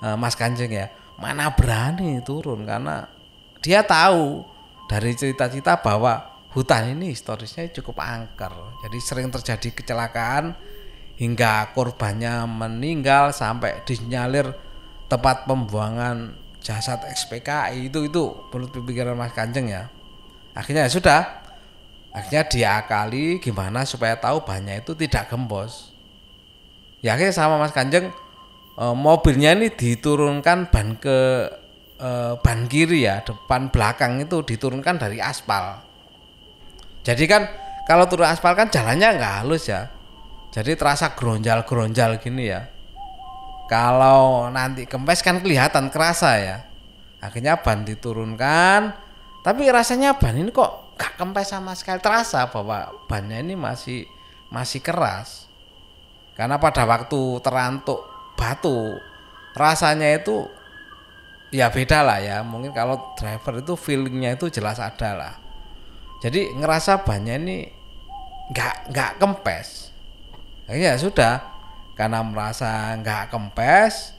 uh, 0.02 0.18
Mas 0.18 0.34
Kanjeng 0.34 0.74
ya. 0.74 0.90
Mana 1.14 1.54
berani 1.54 2.18
turun 2.26 2.66
karena 2.66 3.06
dia 3.62 3.86
tahu 3.86 4.42
dari 4.90 5.14
cerita-cerita 5.14 5.78
bahwa 5.78 6.34
hutan 6.50 6.98
ini 6.98 7.14
historisnya 7.14 7.70
cukup 7.70 8.02
angker. 8.02 8.50
Jadi 8.82 8.98
sering 8.98 9.30
terjadi 9.30 9.70
kecelakaan 9.70 10.54
hingga 11.14 11.70
korbannya 11.72 12.42
meninggal 12.46 13.30
sampai 13.30 13.86
disinyalir 13.86 14.50
tempat 15.06 15.46
pembuangan 15.46 16.34
jasad 16.58 17.04
XPKI 17.06 17.92
itu 17.92 18.08
itu 18.08 18.22
menurut 18.50 18.72
pikiran 18.72 19.14
Mas 19.14 19.36
Kanjeng 19.36 19.70
ya. 19.70 19.92
Akhirnya 20.56 20.88
ya 20.88 20.90
sudah. 20.90 21.22
Akhirnya 22.14 22.46
diakali 22.46 23.42
gimana 23.42 23.82
supaya 23.82 24.14
tahu 24.14 24.46
banyak 24.46 24.86
itu 24.86 24.94
tidak 24.94 25.30
gembos. 25.30 25.90
Ya 27.02 27.18
akhirnya 27.18 27.34
sama 27.34 27.58
Mas 27.58 27.74
Kanjeng 27.74 28.10
e, 28.78 28.84
mobilnya 28.94 29.54
ini 29.54 29.70
diturunkan 29.70 30.70
ban 30.70 30.94
ke 30.94 31.50
e, 31.98 32.10
ban 32.38 32.70
kiri 32.70 33.02
ya 33.06 33.22
depan 33.26 33.68
belakang 33.74 34.22
itu 34.22 34.46
diturunkan 34.46 34.94
dari 34.98 35.18
aspal. 35.18 35.82
Jadi 37.02 37.26
kan 37.26 37.50
kalau 37.84 38.06
turun 38.06 38.30
aspal 38.30 38.54
kan 38.54 38.70
jalannya 38.70 39.20
nggak 39.20 39.34
halus 39.44 39.68
ya 39.68 39.90
jadi 40.54 40.78
terasa 40.78 41.18
geronjal-geronjal 41.18 42.22
gini 42.22 42.54
ya 42.54 42.70
kalau 43.66 44.46
nanti 44.54 44.86
kempes 44.86 45.26
kan 45.26 45.42
kelihatan 45.42 45.90
kerasa 45.90 46.38
ya 46.38 46.56
akhirnya 47.18 47.58
ban 47.58 47.82
diturunkan 47.82 48.94
tapi 49.42 49.66
rasanya 49.68 50.16
ban 50.16 50.38
ini 50.38 50.54
kok 50.54 50.96
gak 50.96 51.18
kempes 51.18 51.50
sama 51.50 51.74
sekali 51.74 51.98
terasa 51.98 52.46
bahwa 52.48 52.88
bannya 53.10 53.42
ini 53.42 53.58
masih 53.58 54.06
masih 54.48 54.80
keras. 54.80 55.50
Karena 56.34 56.58
pada 56.58 56.86
waktu 56.86 57.38
terantuk 57.42 58.02
batu 58.34 58.98
rasanya 59.54 60.18
itu 60.18 60.46
ya 61.54 61.70
beda 61.70 62.02
lah 62.02 62.18
ya. 62.22 62.42
Mungkin 62.42 62.74
kalau 62.74 63.14
driver 63.18 63.62
itu 63.62 63.74
feelingnya 63.78 64.38
itu 64.38 64.50
jelas 64.50 64.78
ada 64.78 65.10
lah. 65.14 65.34
Jadi 66.22 66.54
ngerasa 66.54 67.02
bannya 67.02 67.36
ini 67.38 67.56
nggak 68.50 68.74
nggak 68.90 69.10
kempes. 69.18 69.93
Ya 70.68 70.96
sudah. 70.96 71.52
Karena 71.94 72.26
merasa 72.26 72.90
nggak 72.98 73.30
kempes 73.30 74.14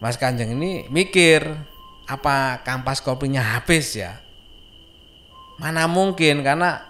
Mas 0.00 0.16
Kanjeng 0.16 0.56
ini 0.56 0.88
mikir 0.88 1.44
apa 2.08 2.64
kampas 2.64 3.04
kopinya 3.04 3.44
habis 3.44 3.92
ya? 4.00 4.16
Mana 5.60 5.84
mungkin 5.84 6.40
karena 6.40 6.88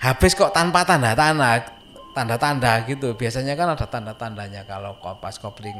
habis 0.00 0.32
kok 0.32 0.56
tanpa 0.56 0.88
tanda-tanda 0.88 1.76
tanda-tanda 2.16 2.88
gitu. 2.88 3.12
Biasanya 3.12 3.52
kan 3.52 3.76
ada 3.76 3.84
tanda-tandanya 3.84 4.64
kalau 4.64 4.96
kompas 4.96 5.36
kopling 5.36 5.76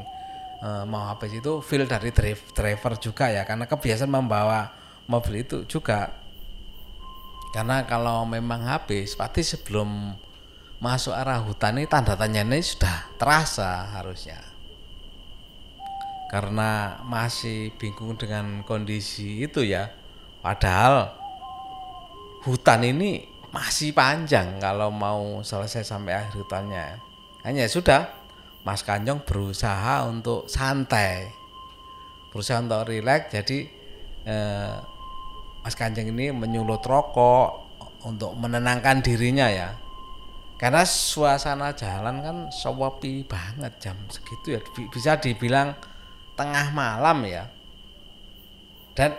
e, 0.61 0.69
mau 0.85 1.09
habis 1.09 1.33
itu 1.41 1.65
feel 1.65 1.89
dari 1.89 2.13
driver 2.53 3.01
juga 3.01 3.33
ya. 3.33 3.49
Karena 3.49 3.65
kebiasaan 3.65 4.13
membawa 4.13 4.77
mobil 5.09 5.41
itu 5.41 5.65
juga. 5.65 6.13
Karena 7.57 7.89
kalau 7.89 8.29
memang 8.29 8.69
habis 8.69 9.17
pasti 9.17 9.41
sebelum 9.41 10.13
masuk 10.85 11.17
arah 11.17 11.41
hutan 11.41 11.81
ini 11.81 11.89
tanda 11.89 12.13
tanya 12.13 12.45
ini 12.45 12.61
sudah 12.61 13.09
terasa 13.17 13.89
harusnya. 13.97 14.37
Karena 16.29 17.01
masih 17.09 17.73
bingung 17.81 18.21
dengan 18.21 18.61
kondisi 18.69 19.41
itu 19.41 19.65
ya. 19.65 19.89
Padahal 20.45 21.09
hutan 22.45 22.85
ini 22.85 23.25
masih 23.49 23.97
panjang 23.97 24.61
kalau 24.61 24.93
mau 24.93 25.41
selesai 25.41 25.89
sampai 25.89 26.21
akhir 26.21 26.37
hutannya. 26.45 27.01
Hanya 27.49 27.65
sudah 27.65 28.13
Mas 28.61 28.85
Kanjong 28.85 29.25
berusaha 29.25 30.05
untuk 30.05 30.53
santai. 30.53 31.33
Berusaha 32.29 32.61
untuk 32.61 32.93
rileks 32.93 33.33
jadi 33.33 33.59
eh, 34.29 34.77
Mas 35.65 35.73
Kanjeng 35.81 36.13
ini 36.13 36.29
menyulut 36.29 36.85
rokok 36.85 37.73
untuk 38.05 38.37
menenangkan 38.37 39.01
dirinya 39.01 39.49
ya 39.49 39.84
karena 40.55 40.87
suasana 40.87 41.75
jalan 41.75 42.23
kan 42.23 42.37
sepi 42.55 43.27
banget 43.27 43.73
jam 43.83 43.99
segitu 44.07 44.55
ya. 44.55 44.61
Bisa 44.89 45.19
dibilang 45.19 45.75
tengah 46.39 46.71
malam 46.71 47.27
ya. 47.27 47.51
Dan 48.95 49.19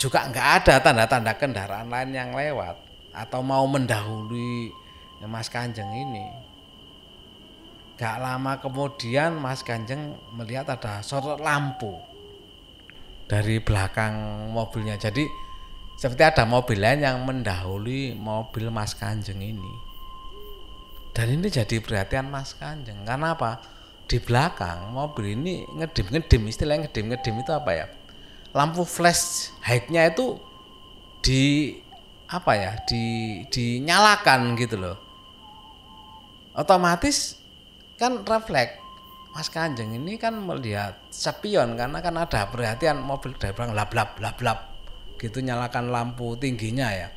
juga 0.00 0.24
nggak 0.24 0.48
ada 0.64 0.74
tanda-tanda 0.80 1.32
kendaraan 1.36 1.92
lain 1.92 2.10
yang 2.16 2.30
lewat 2.32 2.80
atau 3.12 3.44
mau 3.44 3.68
mendahului 3.68 4.72
Mas 5.28 5.52
Kanjeng 5.52 5.92
ini. 5.92 6.26
Gak 7.94 8.18
lama 8.18 8.58
kemudian 8.58 9.38
Mas 9.38 9.62
Kanjeng 9.62 10.18
melihat 10.34 10.66
ada 10.66 10.98
sorot 11.04 11.38
lampu 11.38 11.94
dari 13.28 13.62
belakang 13.62 14.48
mobilnya. 14.50 14.98
Jadi 14.98 15.28
seperti 15.94 16.24
ada 16.26 16.42
mobil 16.48 16.80
lain 16.80 17.04
yang 17.04 17.22
mendahului 17.22 18.18
mobil 18.18 18.72
Mas 18.72 18.98
Kanjeng 18.98 19.38
ini 19.38 19.83
dan 21.14 21.30
ini 21.30 21.46
jadi 21.46 21.78
perhatian 21.78 22.26
Mas 22.26 22.58
Kanjeng. 22.58 23.06
Karena 23.06 23.38
apa? 23.38 23.62
Di 24.10 24.18
belakang 24.18 24.90
mobil 24.90 25.38
ini 25.38 25.62
ngedim 25.78 26.10
ngedim. 26.10 26.42
Istilahnya 26.50 26.90
ngedim 26.90 27.14
ngedim 27.14 27.34
itu 27.38 27.54
apa 27.54 27.70
ya? 27.70 27.86
Lampu 28.50 28.82
flash 28.82 29.54
high-nya 29.62 30.10
itu 30.10 30.42
di 31.22 31.70
apa 32.26 32.52
ya? 32.58 32.72
Di 32.82 33.02
dinyalakan 33.46 34.58
gitu 34.58 34.74
loh. 34.74 34.98
Otomatis 36.58 37.38
kan 37.94 38.26
refleks. 38.26 38.82
Mas 39.34 39.50
Kanjeng 39.50 39.90
ini 39.98 40.14
kan 40.14 40.34
melihat 40.38 40.94
sepion 41.10 41.74
karena 41.74 41.98
kan 41.98 42.14
ada 42.14 42.46
perhatian 42.50 43.02
mobil 43.02 43.34
dari 43.34 43.50
belakang. 43.50 43.74
Lap 43.74 43.90
lap 43.94 44.10
lap 44.18 44.38
lap 44.42 44.58
gitu 45.18 45.42
nyalakan 45.42 45.94
lampu 45.94 46.34
tingginya 46.38 46.90
ya. 46.90 47.08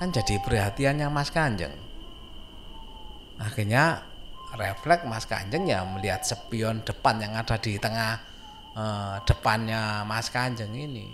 Kan 0.00 0.12
jadi 0.12 0.36
perhatiannya 0.40 1.08
Mas 1.12 1.32
Kanjeng 1.32 1.87
akhirnya 3.38 4.02
refleks 4.54 5.06
Mas 5.06 5.24
Kanjeng 5.24 5.68
ya 5.68 5.84
melihat 5.84 6.24
spion 6.24 6.82
depan 6.82 7.20
yang 7.22 7.36
ada 7.38 7.56
di 7.60 7.78
tengah 7.78 8.18
eh, 8.74 9.16
depannya 9.24 10.02
Mas 10.04 10.28
Kanjeng 10.32 10.72
ini. 10.74 11.06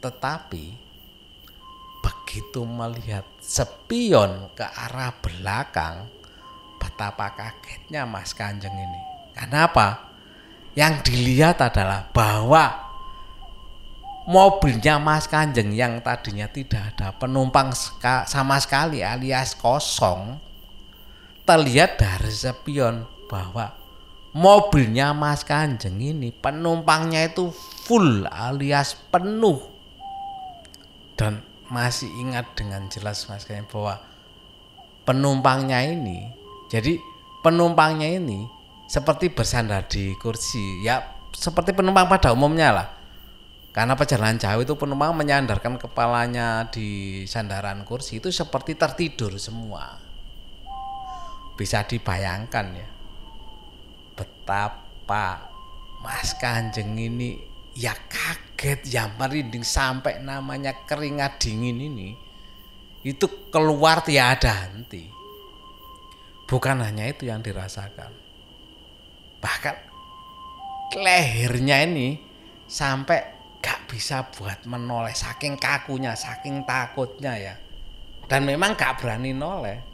Tetapi 0.00 0.64
begitu 2.04 2.60
melihat 2.68 3.24
spion 3.40 4.52
ke 4.52 4.64
arah 4.64 5.16
belakang 5.24 6.08
betapa 6.76 7.32
kagetnya 7.32 8.04
Mas 8.04 8.36
Kanjeng 8.36 8.76
ini. 8.76 9.00
Kenapa 9.34 10.12
yang 10.76 11.00
dilihat 11.00 11.58
adalah 11.64 12.06
bahwa 12.12 12.84
mobilnya 14.28 15.00
Mas 15.00 15.28
Kanjeng 15.28 15.72
yang 15.72 16.00
tadinya 16.04 16.48
tidak 16.48 16.94
ada 16.94 17.12
penumpang 17.16 17.72
sama 18.28 18.56
sekali 18.60 19.00
alias 19.00 19.56
kosong 19.56 20.40
terlihat 21.44 22.00
dari 22.00 22.32
spion 22.32 23.04
bahwa 23.28 23.76
mobilnya 24.32 25.12
Mas 25.12 25.44
Kanjeng 25.44 26.00
ini 26.00 26.32
penumpangnya 26.32 27.28
itu 27.28 27.52
full 27.84 28.24
alias 28.24 28.96
penuh. 29.12 29.60
Dan 31.14 31.44
masih 31.70 32.10
ingat 32.18 32.56
dengan 32.56 32.88
jelas 32.88 33.28
Mas 33.28 33.44
Kanjeng 33.44 33.68
bahwa 33.68 34.00
penumpangnya 35.04 35.84
ini 35.84 36.32
jadi 36.72 36.96
penumpangnya 37.44 38.08
ini 38.16 38.48
seperti 38.88 39.28
bersandar 39.28 39.84
di 39.84 40.16
kursi. 40.16 40.80
Ya 40.80 41.12
seperti 41.36 41.76
penumpang 41.76 42.08
pada 42.08 42.32
umumnya 42.32 42.72
lah. 42.72 42.88
Karena 43.74 43.98
perjalanan 43.98 44.38
jauh 44.38 44.62
itu 44.62 44.78
penumpang 44.78 45.18
menyandarkan 45.18 45.82
kepalanya 45.82 46.70
di 46.70 47.22
sandaran 47.26 47.82
kursi 47.82 48.22
itu 48.22 48.30
seperti 48.30 48.78
tertidur 48.78 49.34
semua 49.34 50.03
bisa 51.54 51.86
dibayangkan 51.86 52.66
ya 52.74 52.88
betapa 54.14 55.50
Mas 56.02 56.34
Kanjeng 56.36 56.98
ini 56.98 57.38
ya 57.74 57.94
kaget 57.94 58.86
ya 58.86 59.10
merinding 59.14 59.66
sampai 59.66 60.22
namanya 60.22 60.84
keringat 60.86 61.42
dingin 61.42 61.80
ini 61.80 62.10
itu 63.04 63.28
keluar 63.52 64.00
tiada 64.00 64.64
henti. 64.64 65.12
Bukan 66.44 66.80
hanya 66.80 67.08
itu 67.08 67.28
yang 67.28 67.40
dirasakan 67.40 68.24
bahkan 69.44 69.76
lehernya 70.96 71.84
ini 71.84 72.16
sampai 72.64 73.20
gak 73.60 73.92
bisa 73.92 74.24
buat 74.32 74.64
menoleh 74.64 75.12
saking 75.12 75.60
kakunya 75.60 76.16
saking 76.16 76.64
takutnya 76.64 77.36
ya. 77.36 77.54
Dan 78.24 78.48
memang 78.48 78.72
gak 78.72 79.04
berani 79.04 79.36
noleh. 79.36 79.84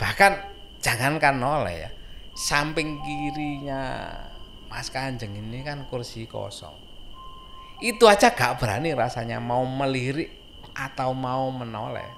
Bahkan 0.00 0.53
jangankan 0.84 1.40
noleh 1.40 1.88
ya 1.88 1.90
samping 2.36 3.00
kirinya 3.00 4.12
Mas 4.68 4.90
Kanjeng 4.92 5.32
ini 5.32 5.62
kan 5.64 5.86
kursi 5.88 6.26
kosong. 6.26 6.74
Itu 7.78 8.10
aja 8.10 8.34
gak 8.34 8.58
berani 8.58 8.90
rasanya 8.92 9.38
mau 9.38 9.62
melirik 9.62 10.34
atau 10.74 11.14
mau 11.14 11.46
menoleh. 11.54 12.10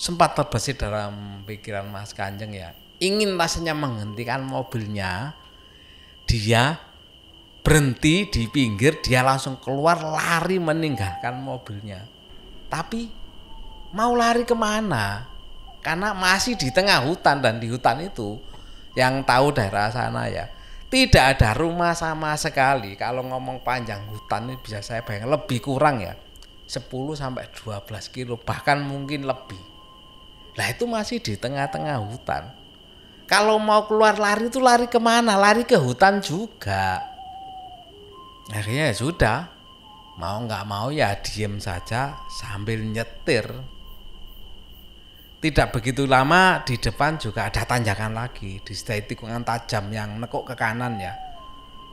Sempat 0.00 0.34
terbesit 0.34 0.80
dalam 0.80 1.44
pikiran 1.44 1.86
Mas 1.86 2.16
Kanjeng 2.16 2.56
ya 2.56 2.72
ingin 2.98 3.38
rasanya 3.38 3.78
menghentikan 3.78 4.42
mobilnya 4.42 5.38
dia 6.26 6.82
berhenti 7.62 8.26
di 8.26 8.50
pinggir 8.50 8.98
dia 9.04 9.22
langsung 9.22 9.60
keluar 9.60 10.00
lari 10.00 10.56
meninggalkan 10.56 11.38
mobilnya. 11.44 12.08
Tapi 12.72 13.04
mau 13.92 14.16
lari 14.16 14.48
ke 14.48 14.56
mana 14.56 15.37
karena 15.88 16.12
masih 16.12 16.52
di 16.60 16.68
tengah 16.68 17.00
hutan 17.00 17.40
dan 17.40 17.56
di 17.56 17.72
hutan 17.72 18.04
itu 18.04 18.36
yang 18.92 19.24
tahu 19.24 19.56
daerah 19.56 19.88
sana 19.88 20.28
ya 20.28 20.52
tidak 20.88 21.36
ada 21.36 21.52
rumah 21.52 21.92
sama 21.92 22.32
sekali. 22.36 22.96
Kalau 22.96 23.20
ngomong 23.24 23.60
panjang 23.60 24.04
hutan 24.08 24.48
ini 24.48 24.56
bisa 24.60 24.80
saya 24.80 25.04
bayang 25.04 25.28
lebih 25.28 25.60
kurang 25.60 26.00
ya 26.00 26.16
10 26.64 26.88
sampai 27.12 27.48
12 27.52 27.88
kilo 28.08 28.36
bahkan 28.40 28.80
mungkin 28.84 29.24
lebih. 29.28 29.60
Lah 30.56 30.68
itu 30.72 30.84
masih 30.88 31.20
di 31.20 31.36
tengah-tengah 31.36 31.96
hutan. 32.04 32.52
Kalau 33.28 33.60
mau 33.60 33.84
keluar 33.84 34.16
lari 34.16 34.48
itu 34.48 34.60
lari 34.60 34.88
ke 34.88 34.96
mana? 34.96 35.36
Lari 35.36 35.68
ke 35.68 35.76
hutan 35.76 36.24
juga. 36.24 37.04
Akhirnya 38.48 38.88
ya 38.88 38.96
sudah 38.96 39.38
mau 40.16 40.40
nggak 40.40 40.64
mau 40.64 40.88
ya 40.88 41.16
diem 41.20 41.60
saja 41.60 42.16
sambil 42.32 42.80
nyetir 42.80 43.44
tidak 45.38 45.70
begitu 45.70 46.02
lama 46.02 46.66
di 46.66 46.74
depan 46.74 47.14
juga 47.14 47.46
ada 47.46 47.62
tanjakan 47.62 48.10
lagi. 48.10 48.58
Di 48.58 48.74
setelah 48.74 49.06
tikungan 49.06 49.42
tajam 49.46 49.86
yang 49.94 50.18
nekuk 50.18 50.42
ke 50.50 50.54
kanan 50.58 50.98
ya. 50.98 51.14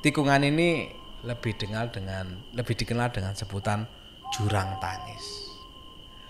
Tikungan 0.01 0.41
ini 0.41 0.89
lebih 1.21 1.53
dikenal 1.53 1.93
dengan 1.93 2.25
lebih 2.57 2.73
dikenal 2.73 3.13
dengan 3.13 3.37
sebutan 3.37 3.85
jurang 4.33 4.81
tangis. 4.81 5.53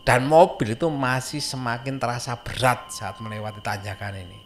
Dan 0.03 0.27
mobil 0.27 0.75
itu 0.75 0.91
masih 0.91 1.39
semakin 1.39 1.97
terasa 1.97 2.35
berat 2.37 2.91
saat 2.91 3.17
melewati 3.23 3.63
tanjakan 3.63 4.21
ini. 4.21 4.39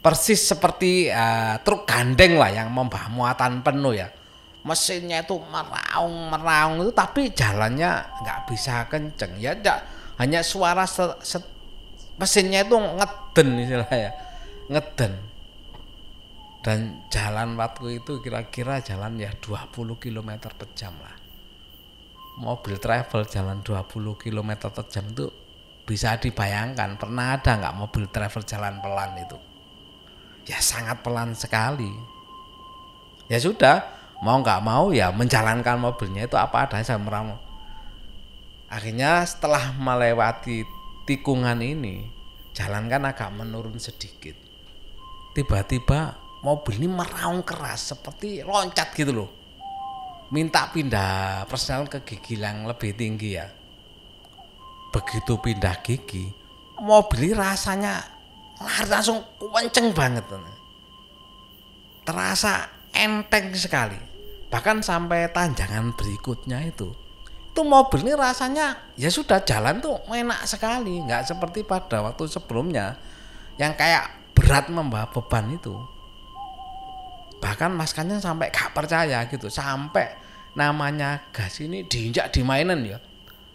Persis 0.00 0.38
seperti 0.38 1.10
uh, 1.10 1.58
truk 1.66 1.84
gandeng 1.84 2.38
lah 2.38 2.48
yang 2.54 2.70
membawa 2.70 3.10
muatan 3.10 3.60
penuh 3.60 3.92
ya. 3.92 4.08
Mesinnya 4.64 5.20
itu 5.26 5.36
meraung 5.50 6.32
meraung 6.32 6.80
itu 6.80 6.92
tapi 6.94 7.34
jalannya 7.34 8.22
nggak 8.22 8.38
bisa 8.48 8.88
kenceng. 8.88 9.36
Ya 9.36 9.52
hanya 10.20 10.46
suara 10.46 10.86
set, 10.86 11.18
set, 11.26 11.44
mesinnya 12.14 12.62
itu 12.62 12.76
ngeden 12.78 13.48
istilahnya 13.58 14.10
ngeden. 14.70 15.12
Dan 16.64 17.04
jalan 17.12 17.60
waktu 17.60 18.00
itu 18.00 18.24
kira-kira 18.24 18.80
jalan 18.80 19.20
ya 19.20 19.28
20 19.36 20.00
km 20.00 20.30
per 20.48 20.68
jam 20.72 20.96
lah. 20.96 21.12
Mobil 22.40 22.80
travel 22.80 23.28
jalan 23.28 23.60
20 23.60 24.16
km 24.16 24.50
per 24.72 24.84
jam 24.88 25.04
itu 25.12 25.28
bisa 25.84 26.16
dibayangkan 26.16 26.96
pernah 26.96 27.36
ada 27.36 27.60
nggak 27.60 27.76
mobil 27.76 28.08
travel 28.08 28.40
jalan 28.48 28.80
pelan 28.80 29.12
itu? 29.20 29.36
Ya 30.48 30.56
sangat 30.64 31.04
pelan 31.04 31.36
sekali. 31.36 31.92
Ya 33.28 33.36
sudah 33.36 33.84
mau 34.24 34.40
nggak 34.40 34.64
mau 34.64 34.88
ya 34.88 35.12
menjalankan 35.12 35.76
mobilnya 35.76 36.24
itu 36.24 36.40
apa 36.40 36.64
adanya 36.64 36.96
saya 36.96 36.96
meramu 36.96 37.36
akhirnya 38.74 39.22
setelah 39.22 39.70
melewati 39.78 40.66
tikungan 41.06 41.62
ini 41.62 42.10
jalan 42.50 42.90
kan 42.90 43.06
agak 43.06 43.30
menurun 43.30 43.78
sedikit. 43.78 44.34
Tiba-tiba 45.30 46.18
mobil 46.42 46.82
ini 46.82 46.90
meraung 46.90 47.46
keras 47.46 47.94
seperti 47.94 48.42
loncat 48.42 48.90
gitu 48.98 49.14
loh. 49.14 49.30
Minta 50.34 50.66
pindah 50.74 51.46
personal 51.46 51.86
ke 51.86 52.02
gigi 52.02 52.34
yang 52.34 52.66
lebih 52.66 52.98
tinggi 52.98 53.38
ya. 53.38 53.46
Begitu 54.90 55.38
pindah 55.38 55.78
gigi 55.78 56.26
mobil 56.82 57.30
ini 57.30 57.34
rasanya 57.38 58.02
lari 58.58 58.90
langsung 58.90 59.22
kenceng 59.38 59.94
banget. 59.94 60.26
Terasa 62.02 62.66
enteng 62.90 63.54
sekali. 63.54 63.98
Bahkan 64.50 64.82
sampai 64.82 65.30
tanjangan 65.30 65.94
berikutnya 65.98 66.62
itu 66.62 67.03
itu 67.54 67.62
mobil 67.62 68.02
ini 68.02 68.18
rasanya 68.18 68.74
ya 68.98 69.06
sudah 69.06 69.38
jalan 69.46 69.78
tuh 69.78 69.94
enak 70.10 70.42
sekali. 70.42 70.98
Nggak 71.06 71.30
seperti 71.30 71.62
pada 71.62 72.02
waktu 72.02 72.26
sebelumnya 72.26 72.98
yang 73.62 73.78
kayak 73.78 74.34
berat 74.34 74.66
membawa 74.74 75.06
beban 75.06 75.54
itu. 75.54 75.78
Bahkan 77.38 77.70
Mas 77.70 77.94
sampai 77.94 78.50
gak 78.50 78.74
percaya 78.74 79.22
gitu. 79.30 79.46
Sampai 79.46 80.18
namanya 80.58 81.30
gas 81.30 81.62
ini 81.62 81.86
diinjak 81.86 82.34
di 82.34 82.42
mainan 82.42 82.82
ya. 82.82 82.98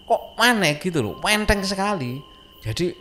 Kok 0.08 0.40
mana 0.40 0.80
gitu 0.80 1.04
loh 1.04 1.20
menteng 1.20 1.60
sekali. 1.68 2.24
Jadi 2.64 2.96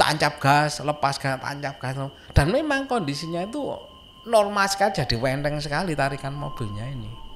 tancap 0.00 0.40
gas 0.40 0.80
lepas 0.80 1.20
gas 1.20 1.36
tancap 1.44 1.76
gas. 1.76 2.00
Dan 2.32 2.56
memang 2.56 2.88
kondisinya 2.88 3.44
itu 3.44 3.68
normal 4.24 4.64
sekali 4.64 4.96
jadi 4.96 5.16
wenteng 5.20 5.60
sekali 5.60 5.92
tarikan 5.92 6.32
mobilnya 6.32 6.88
ini 6.88 7.27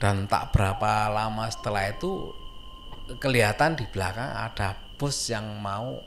dan 0.00 0.24
tak 0.24 0.56
berapa 0.56 1.12
lama 1.12 1.44
setelah 1.52 1.92
itu 1.92 2.32
kelihatan 3.20 3.76
di 3.76 3.84
belakang 3.84 4.32
ada 4.32 4.72
bus 4.96 5.28
yang 5.28 5.60
mau 5.60 6.00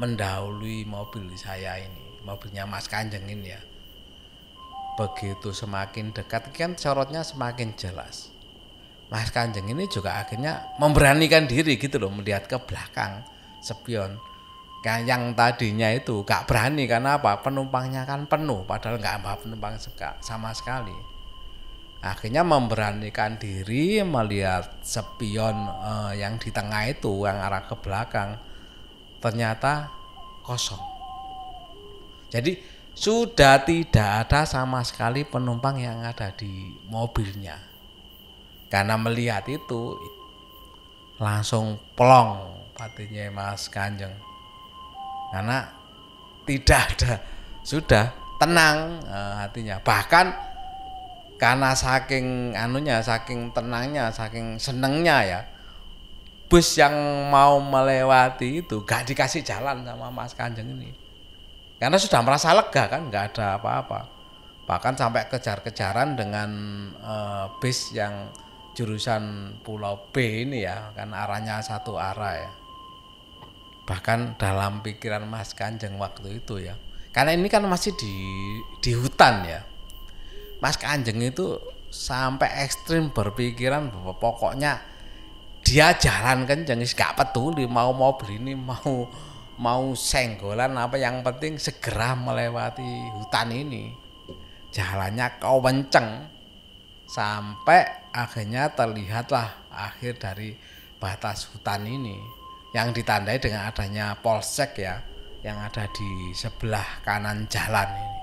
mendahului 0.00 0.88
mobil 0.88 1.28
saya 1.36 1.76
ini. 1.76 2.24
Mobilnya 2.24 2.64
Mas 2.64 2.88
Kanjeng 2.88 3.28
ini 3.28 3.52
ya. 3.52 3.60
Begitu 4.96 5.52
semakin 5.52 6.16
dekat 6.16 6.48
kan 6.56 6.72
sorotnya 6.80 7.20
semakin 7.20 7.76
jelas. 7.76 8.32
Mas 9.12 9.28
Kanjeng 9.28 9.68
ini 9.68 9.84
juga 9.92 10.24
akhirnya 10.24 10.72
memberanikan 10.80 11.44
diri 11.44 11.76
gitu 11.76 12.00
loh 12.00 12.08
melihat 12.08 12.48
ke 12.48 12.56
belakang 12.64 13.28
spion. 13.60 14.16
Yang 14.84 15.36
tadinya 15.36 15.88
itu 15.92 16.24
gak 16.24 16.48
berani 16.48 16.84
karena 16.88 17.20
apa? 17.20 17.44
Penumpangnya 17.44 18.08
kan 18.08 18.24
penuh 18.24 18.64
padahal 18.68 19.00
nggak 19.00 19.16
ada 19.20 19.32
penumpang 19.40 19.80
sama 20.20 20.52
sekali 20.52 21.13
akhirnya 22.04 22.44
memberanikan 22.44 23.40
diri 23.40 24.04
melihat 24.04 24.84
spion 24.84 25.56
eh, 25.64 26.20
yang 26.20 26.36
di 26.36 26.52
tengah 26.52 26.84
itu 26.92 27.24
yang 27.24 27.40
arah 27.40 27.64
ke 27.64 27.74
belakang 27.80 28.36
ternyata 29.24 29.88
kosong 30.44 30.94
jadi 32.34 32.58
sudah 32.94 33.66
tidak 33.66 34.26
ada 34.26 34.46
sama 34.46 34.78
sekali 34.86 35.26
penumpang 35.26 35.82
yang 35.82 36.06
ada 36.06 36.30
di 36.30 36.70
mobilnya. 36.86 37.58
Karena 38.70 38.94
melihat 38.94 39.42
itu 39.50 39.98
langsung 41.18 41.78
plong 41.98 42.54
patinya 42.78 43.30
Mas 43.34 43.66
Kanjeng. 43.66 44.14
Karena 45.34 45.66
tidak 46.46 46.82
ada 46.94 47.12
sudah 47.66 48.14
tenang 48.38 49.02
uh, 49.06 49.42
hatinya. 49.42 49.82
Bahkan 49.82 50.53
karena 51.44 51.76
saking 51.76 52.56
anunya, 52.56 53.04
saking 53.04 53.52
tenangnya, 53.52 54.08
saking 54.08 54.56
senengnya 54.56 55.20
ya. 55.20 55.40
Bus 56.48 56.80
yang 56.80 56.96
mau 57.28 57.60
melewati 57.60 58.64
itu 58.64 58.80
gak 58.88 59.04
dikasih 59.04 59.44
jalan 59.44 59.84
sama 59.84 60.08
Mas 60.08 60.32
Kanjeng 60.32 60.72
ini. 60.72 60.96
Karena 61.76 62.00
sudah 62.00 62.24
merasa 62.24 62.56
lega 62.56 62.88
kan 62.88 63.12
nggak 63.12 63.36
ada 63.36 63.60
apa-apa. 63.60 64.08
Bahkan 64.64 64.96
sampai 64.96 65.28
kejar-kejaran 65.28 66.16
dengan 66.16 66.50
uh, 67.04 67.52
bis 67.60 67.92
yang 67.92 68.32
jurusan 68.72 69.52
Pulau 69.60 70.08
B 70.16 70.48
ini 70.48 70.64
ya 70.64 70.96
kan 70.96 71.12
arahnya 71.12 71.60
satu 71.60 72.00
arah 72.00 72.40
ya. 72.40 72.50
Bahkan 73.84 74.40
dalam 74.40 74.80
pikiran 74.80 75.28
Mas 75.28 75.52
Kanjeng 75.52 76.00
waktu 76.00 76.40
itu 76.40 76.56
ya. 76.56 76.72
Karena 77.12 77.36
ini 77.36 77.52
kan 77.52 77.60
masih 77.68 77.92
di 78.00 78.14
di 78.80 78.96
hutan 78.96 79.44
ya 79.44 79.73
Mas 80.64 80.80
Kanjeng 80.80 81.20
itu 81.20 81.60
sampai 81.92 82.64
ekstrim 82.64 83.12
berpikiran 83.12 83.92
bahwa 83.92 84.16
pokoknya 84.16 84.80
dia 85.60 85.92
jalan 85.92 86.48
kenceng 86.48 86.80
gak 86.96 87.20
peduli 87.20 87.68
mau 87.68 87.92
mobil 87.92 88.40
ini 88.40 88.56
mau 88.56 89.04
mau 89.60 89.92
senggolan 89.92 90.72
apa 90.80 90.96
yang 90.96 91.20
penting 91.20 91.60
segera 91.60 92.16
melewati 92.16 93.12
hutan 93.12 93.52
ini. 93.52 93.92
Jalannya 94.72 95.36
kau 95.36 95.60
kenceng 95.60 96.32
sampai 97.12 97.84
akhirnya 98.16 98.72
terlihatlah 98.72 99.68
akhir 99.68 100.16
dari 100.16 100.56
batas 100.96 101.44
hutan 101.52 101.84
ini 101.84 102.16
yang 102.72 102.88
ditandai 102.96 103.36
dengan 103.36 103.68
adanya 103.68 104.16
polsek 104.16 104.80
ya 104.80 104.96
yang 105.44 105.60
ada 105.60 105.84
di 105.92 106.32
sebelah 106.32 107.04
kanan 107.04 107.44
jalan 107.52 107.86
ini 107.86 108.13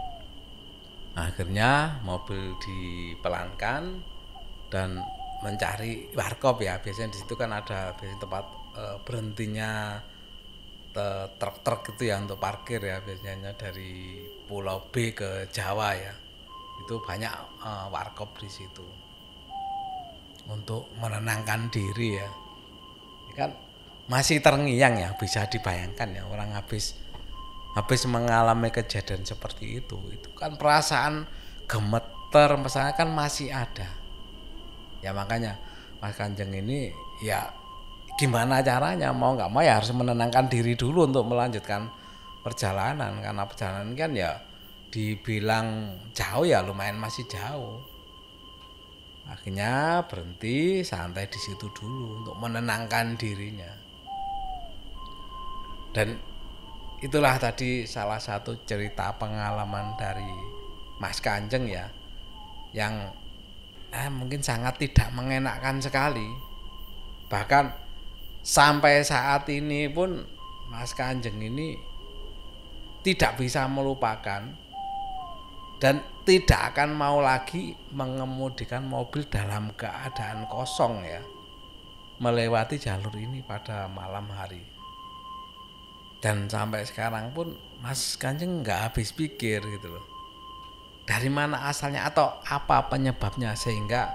akhirnya 1.17 2.00
mobil 2.08 2.56
dipelankan 2.62 4.00
dan 4.71 5.04
mencari 5.43 6.12
warkop 6.15 6.63
ya. 6.63 6.80
Biasanya 6.80 7.12
di 7.12 7.19
situ 7.19 7.34
kan 7.36 7.52
ada 7.52 7.91
biasanya 7.97 8.19
tempat 8.21 8.45
e, 8.78 8.84
berhentinya 9.04 9.71
truk-truk 11.39 11.95
itu 11.95 12.12
ya 12.12 12.19
untuk 12.19 12.39
parkir 12.39 12.84
ya. 12.84 13.00
Biasanya 13.04 13.56
dari 13.56 14.24
Pulau 14.47 14.91
B 14.91 15.15
ke 15.15 15.47
Jawa 15.52 15.95
ya. 15.95 16.13
Itu 16.82 16.97
banyak 16.97 17.32
uh, 17.62 17.88
warkop 17.93 18.36
di 18.41 18.50
situ. 18.50 18.84
Untuk 20.50 20.91
menenangkan 21.00 21.71
diri 21.71 22.19
ya. 22.19 22.30
Ini 23.30 23.34
kan 23.38 23.52
masih 24.12 24.43
terngiang 24.43 25.00
ya 25.00 25.15
bisa 25.15 25.47
dibayangkan 25.47 26.12
ya. 26.12 26.28
Orang 26.28 26.52
habis 26.52 27.00
habis 27.71 28.03
mengalami 28.03 28.67
kejadian 28.67 29.23
seperti 29.23 29.79
itu 29.79 29.95
itu 30.12 30.29
kan 30.36 30.60
perasaan 30.60 31.23
gemeter 31.71 32.60
misalnya 32.60 32.93
kan 32.95 33.10
masih 33.12 33.51
ada. 33.51 33.88
Ya 34.99 35.15
makanya 35.15 35.55
Mas 36.03 36.19
Kanjeng 36.19 36.51
ini 36.51 36.91
ya 37.23 37.47
gimana 38.19 38.60
caranya 38.60 39.15
mau 39.15 39.34
nggak 39.34 39.49
mau 39.49 39.63
ya 39.63 39.79
harus 39.79 39.95
menenangkan 39.95 40.51
diri 40.51 40.75
dulu 40.75 41.07
untuk 41.07 41.23
melanjutkan 41.31 41.88
perjalanan. 42.43 43.23
Karena 43.23 43.43
perjalanan 43.47 43.95
kan 43.95 44.12
ya 44.12 44.36
dibilang 44.91 45.95
jauh 46.12 46.43
ya 46.43 46.60
lumayan 46.60 46.99
masih 46.99 47.23
jauh. 47.31 47.79
Akhirnya 49.31 50.03
berhenti 50.12 50.84
santai 50.84 51.31
di 51.31 51.39
situ 51.39 51.71
dulu 51.71 52.19
untuk 52.19 52.36
menenangkan 52.36 53.15
dirinya. 53.15 53.71
Dan 55.95 56.30
itulah 57.01 57.41
tadi 57.41 57.89
salah 57.89 58.21
satu 58.21 58.61
cerita 58.63 59.09
pengalaman 59.17 59.97
dari 59.97 60.29
Mas 61.01 61.17
Kanjeng 61.17 61.65
ya 61.65 61.89
yang 62.77 63.09
eh, 63.89 64.07
mungkin 64.07 64.45
sangat 64.45 64.77
tidak 64.77 65.09
mengenakkan 65.11 65.81
sekali. 65.81 66.29
Bahkan 67.25 67.65
sampai 68.45 69.01
saat 69.01 69.49
ini 69.49 69.89
pun 69.89 70.21
Mas 70.69 70.93
Kanjeng 70.93 71.41
ini 71.41 71.73
tidak 73.01 73.41
bisa 73.41 73.65
melupakan 73.65 74.45
dan 75.81 75.95
tidak 76.21 76.77
akan 76.77 76.93
mau 76.93 77.17
lagi 77.17 77.73
mengemudikan 77.89 78.85
mobil 78.85 79.25
dalam 79.25 79.73
keadaan 79.73 80.45
kosong 80.45 81.01
ya 81.01 81.25
melewati 82.21 82.77
jalur 82.77 83.17
ini 83.17 83.41
pada 83.41 83.89
malam 83.89 84.29
hari 84.29 84.70
dan 86.21 86.45
sampai 86.45 86.86
sekarang 86.86 87.34
pun 87.34 87.57
Mas 87.81 88.13
Kanjeng 88.15 88.62
nggak 88.62 88.93
habis 88.93 89.10
pikir 89.10 89.57
gitu 89.57 89.88
loh. 89.89 90.05
Dari 91.10 91.27
mana 91.34 91.65
asalnya 91.65 92.05
atau 92.05 92.29
apa 92.45 92.88
penyebabnya 92.88 93.57
sehingga 93.57 94.13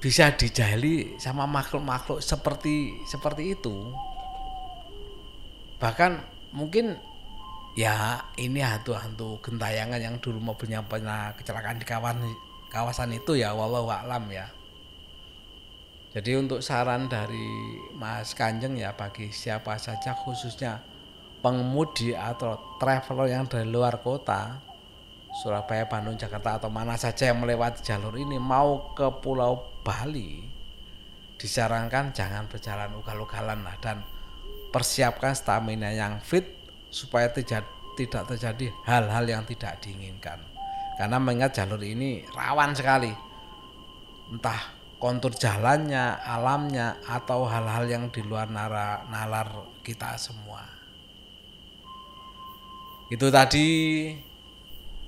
bisa 0.00 0.32
dijahili 0.32 1.20
sama 1.20 1.44
makhluk-makhluk 1.44 2.24
seperti 2.24 2.96
seperti 3.04 3.52
itu. 3.52 3.92
Bahkan 5.76 6.16
mungkin 6.56 6.96
ya 7.76 8.24
ini 8.40 8.64
hantu-hantu 8.64 9.36
gentayangan 9.44 10.00
yang 10.00 10.16
dulu 10.18 10.40
mobilnya 10.40 10.80
pernah 10.80 11.36
kecelakaan 11.36 11.76
di 11.76 11.86
kawasan 11.86 12.24
kawasan 12.72 13.14
itu 13.14 13.36
ya 13.36 13.52
walau 13.52 13.86
alam 13.92 14.26
ya 14.32 14.48
jadi 16.10 16.42
untuk 16.42 16.58
saran 16.58 17.06
dari 17.06 17.78
Mas 17.94 18.34
Kanjeng 18.34 18.74
ya 18.74 18.94
bagi 18.98 19.30
siapa 19.30 19.78
saja 19.78 20.14
khususnya 20.18 20.82
pengemudi 21.38 22.12
atau 22.18 22.58
traveler 22.82 23.30
yang 23.30 23.46
dari 23.46 23.70
luar 23.70 24.02
kota 24.02 24.58
Surabaya, 25.30 25.86
Bandung, 25.86 26.18
Jakarta 26.18 26.58
atau 26.58 26.70
mana 26.74 26.98
saja 26.98 27.30
yang 27.30 27.38
melewati 27.38 27.86
jalur 27.86 28.18
ini 28.18 28.34
mau 28.42 28.90
ke 28.98 29.06
Pulau 29.22 29.62
Bali 29.86 30.42
disarankan 31.38 32.12
jangan 32.12 32.50
berjalan 32.50 32.90
ugal-ugalan 32.98 33.62
lah 33.62 33.78
dan 33.78 34.02
persiapkan 34.74 35.32
stamina 35.32 35.94
yang 35.94 36.18
fit 36.18 36.44
supaya 36.90 37.30
tidak 37.30 37.64
tidak 37.94 38.26
terjadi 38.34 38.74
hal-hal 38.84 39.24
yang 39.24 39.42
tidak 39.46 39.78
diinginkan. 39.80 40.42
Karena 40.98 41.16
mengingat 41.16 41.56
jalur 41.56 41.80
ini 41.80 42.20
rawan 42.36 42.76
sekali. 42.76 43.08
Entah 44.30 44.79
kontur 45.00 45.32
jalannya, 45.32 46.20
alamnya 46.20 47.00
atau 47.08 47.48
hal-hal 47.48 47.88
yang 47.88 48.04
di 48.12 48.20
luar 48.20 48.52
nara, 48.52 49.08
nalar 49.08 49.48
kita 49.80 50.20
semua. 50.20 50.60
Itu 53.08 53.32
tadi 53.32 53.66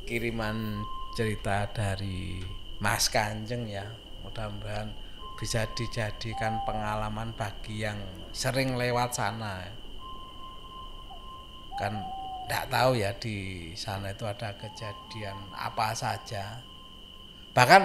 kiriman 0.09 0.81
cerita 1.13 1.69
dari 1.71 2.41
Mas 2.81 3.13
Kanjeng 3.13 3.69
ya. 3.69 3.85
Mudah-mudahan 4.25 4.91
bisa 5.37 5.69
dijadikan 5.77 6.65
pengalaman 6.65 7.37
bagi 7.37 7.85
yang 7.85 8.01
sering 8.33 8.81
lewat 8.81 9.13
sana. 9.13 9.61
Kan 11.77 12.01
tidak 12.49 12.65
tahu 12.73 12.91
ya 12.97 13.13
di 13.21 13.71
sana 13.77 14.11
itu 14.17 14.25
ada 14.25 14.57
kejadian 14.57 15.37
apa 15.53 15.93
saja. 15.93 16.65
Bahkan 17.53 17.83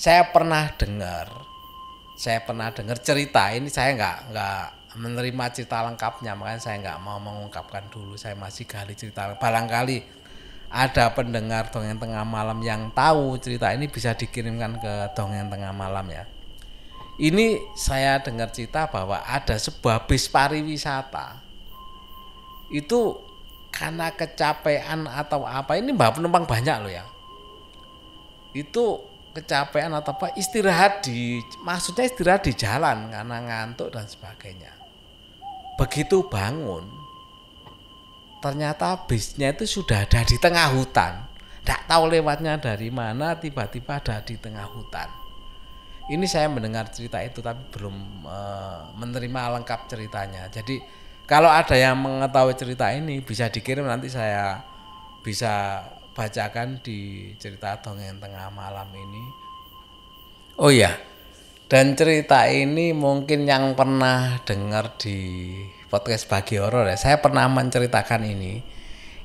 saya 0.00 0.32
pernah 0.32 0.72
dengar 0.80 1.49
saya 2.20 2.44
pernah 2.44 2.68
dengar 2.68 3.00
cerita 3.00 3.48
ini 3.56 3.72
saya 3.72 3.96
nggak 3.96 4.16
nggak 4.36 4.64
menerima 5.00 5.44
cerita 5.56 5.80
lengkapnya 5.88 6.36
makanya 6.36 6.60
saya 6.60 6.76
nggak 6.84 6.98
mau 7.00 7.16
mengungkapkan 7.16 7.88
dulu 7.88 8.20
saya 8.20 8.36
masih 8.36 8.68
gali 8.68 8.92
cerita 8.92 9.32
barangkali 9.40 10.20
ada 10.70 11.10
pendengar 11.10 11.66
dongeng 11.74 11.98
tengah 11.98 12.22
malam 12.22 12.62
yang 12.62 12.94
tahu 12.94 13.34
cerita 13.42 13.74
ini 13.74 13.90
bisa 13.90 14.14
dikirimkan 14.14 14.78
ke 14.78 14.92
dongeng 15.18 15.50
tengah 15.50 15.74
malam 15.74 16.06
ya. 16.06 16.30
Ini 17.20 17.74
saya 17.74 18.22
dengar 18.22 18.54
cerita 18.54 18.86
bahwa 18.86 19.18
ada 19.26 19.58
sebuah 19.58 20.06
bis 20.06 20.30
pariwisata. 20.30 21.42
Itu 22.70 23.18
karena 23.74 24.14
kecapean 24.14 25.10
atau 25.10 25.42
apa 25.42 25.74
ini 25.74 25.90
mbak 25.90 26.16
penumpang 26.16 26.46
banyak 26.46 26.76
loh 26.86 26.92
ya. 26.94 27.04
Itu 28.54 29.09
kecapean 29.30 29.94
atau 29.94 30.12
apa 30.16 30.34
istirahat 30.34 31.06
di 31.06 31.38
maksudnya 31.62 32.06
istirahat 32.06 32.42
di 32.46 32.52
jalan 32.54 33.10
karena 33.14 33.36
ngantuk 33.40 33.94
dan 33.94 34.06
sebagainya. 34.06 34.74
Begitu 35.78 36.26
bangun 36.28 37.00
ternyata 38.40 38.96
bisnya 39.04 39.52
itu 39.52 39.68
sudah 39.68 40.08
ada 40.08 40.24
di 40.24 40.36
tengah 40.40 40.72
hutan. 40.72 41.28
Tidak 41.60 41.86
tahu 41.86 42.08
lewatnya 42.08 42.56
dari 42.56 42.88
mana, 42.88 43.36
tiba-tiba 43.36 44.00
ada 44.00 44.24
di 44.24 44.40
tengah 44.40 44.64
hutan. 44.64 45.06
Ini 46.10 46.26
saya 46.26 46.50
mendengar 46.50 46.90
cerita 46.90 47.22
itu 47.22 47.38
tapi 47.44 47.62
belum 47.70 48.26
e, 48.26 48.38
menerima 48.98 49.60
lengkap 49.60 49.80
ceritanya. 49.86 50.48
Jadi 50.50 50.80
kalau 51.28 51.46
ada 51.46 51.76
yang 51.78 51.94
mengetahui 52.00 52.58
cerita 52.58 52.90
ini 52.90 53.22
bisa 53.22 53.46
dikirim 53.46 53.86
nanti 53.86 54.10
saya 54.10 54.58
bisa 55.22 55.84
bacakan 56.12 56.82
di 56.82 57.32
cerita 57.38 57.78
dongeng 57.80 58.18
tengah 58.18 58.50
malam 58.50 58.88
ini. 58.94 59.24
Oh 60.60 60.68
iya, 60.68 60.98
dan 61.70 61.94
cerita 61.94 62.50
ini 62.50 62.90
mungkin 62.90 63.46
yang 63.46 63.78
pernah 63.78 64.42
dengar 64.42 64.98
di 64.98 65.48
podcast 65.86 66.26
bagi 66.26 66.58
horor 66.58 66.90
ya. 66.90 66.98
Saya 66.98 67.22
pernah 67.22 67.46
menceritakan 67.46 68.26
ini. 68.26 68.58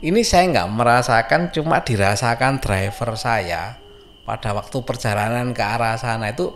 Ini 0.05 0.21
saya 0.21 0.53
nggak 0.53 0.69
merasakan 0.69 1.41
cuma 1.49 1.81
dirasakan 1.81 2.61
driver 2.61 3.17
saya 3.17 3.81
pada 4.25 4.53
waktu 4.53 4.77
perjalanan 4.85 5.53
ke 5.53 5.63
arah 5.65 5.97
sana 5.97 6.33
itu 6.33 6.53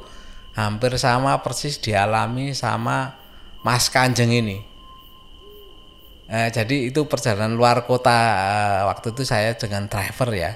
hampir 0.54 0.94
sama 1.02 1.40
persis 1.42 1.82
dialami 1.82 2.52
sama 2.54 3.18
Mas 3.66 3.88
Kanjeng 3.88 4.30
ini 4.34 4.70
eh, 6.30 6.50
jadi 6.54 6.94
itu 6.94 7.10
perjalanan 7.10 7.58
luar 7.58 7.84
kota 7.90 8.18
eh, 8.38 8.82
waktu 8.88 9.12
itu 9.18 9.24
saya 9.26 9.58
dengan 9.58 9.90
driver 9.90 10.30
ya 10.32 10.52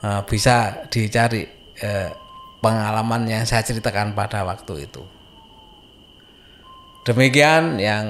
eh, 0.00 0.20
bisa 0.24 0.86
dicari 0.88 1.44
eh, 1.82 2.10
pengalaman 2.62 3.28
yang 3.28 3.44
saya 3.44 3.60
ceritakan 3.66 4.16
pada 4.16 4.46
waktu 4.46 4.88
itu 4.88 5.04
Demikian 7.04 7.76
yang 7.76 8.08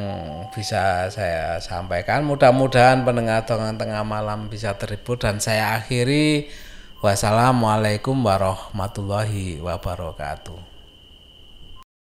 bisa 0.55 1.11
saya 1.11 1.59
sampaikan. 1.59 2.23
Mudah-mudahan 2.23 3.03
pendengar 3.03 3.43
dongeng 3.43 3.75
tengah 3.75 4.07
malam 4.07 4.47
bisa 4.47 4.79
terhibur 4.79 5.19
dan 5.19 5.43
saya 5.43 5.75
akhiri. 5.75 6.47
Wassalamualaikum 7.03 8.15
warahmatullahi 8.23 9.59
wabarakatuh. 9.59 10.74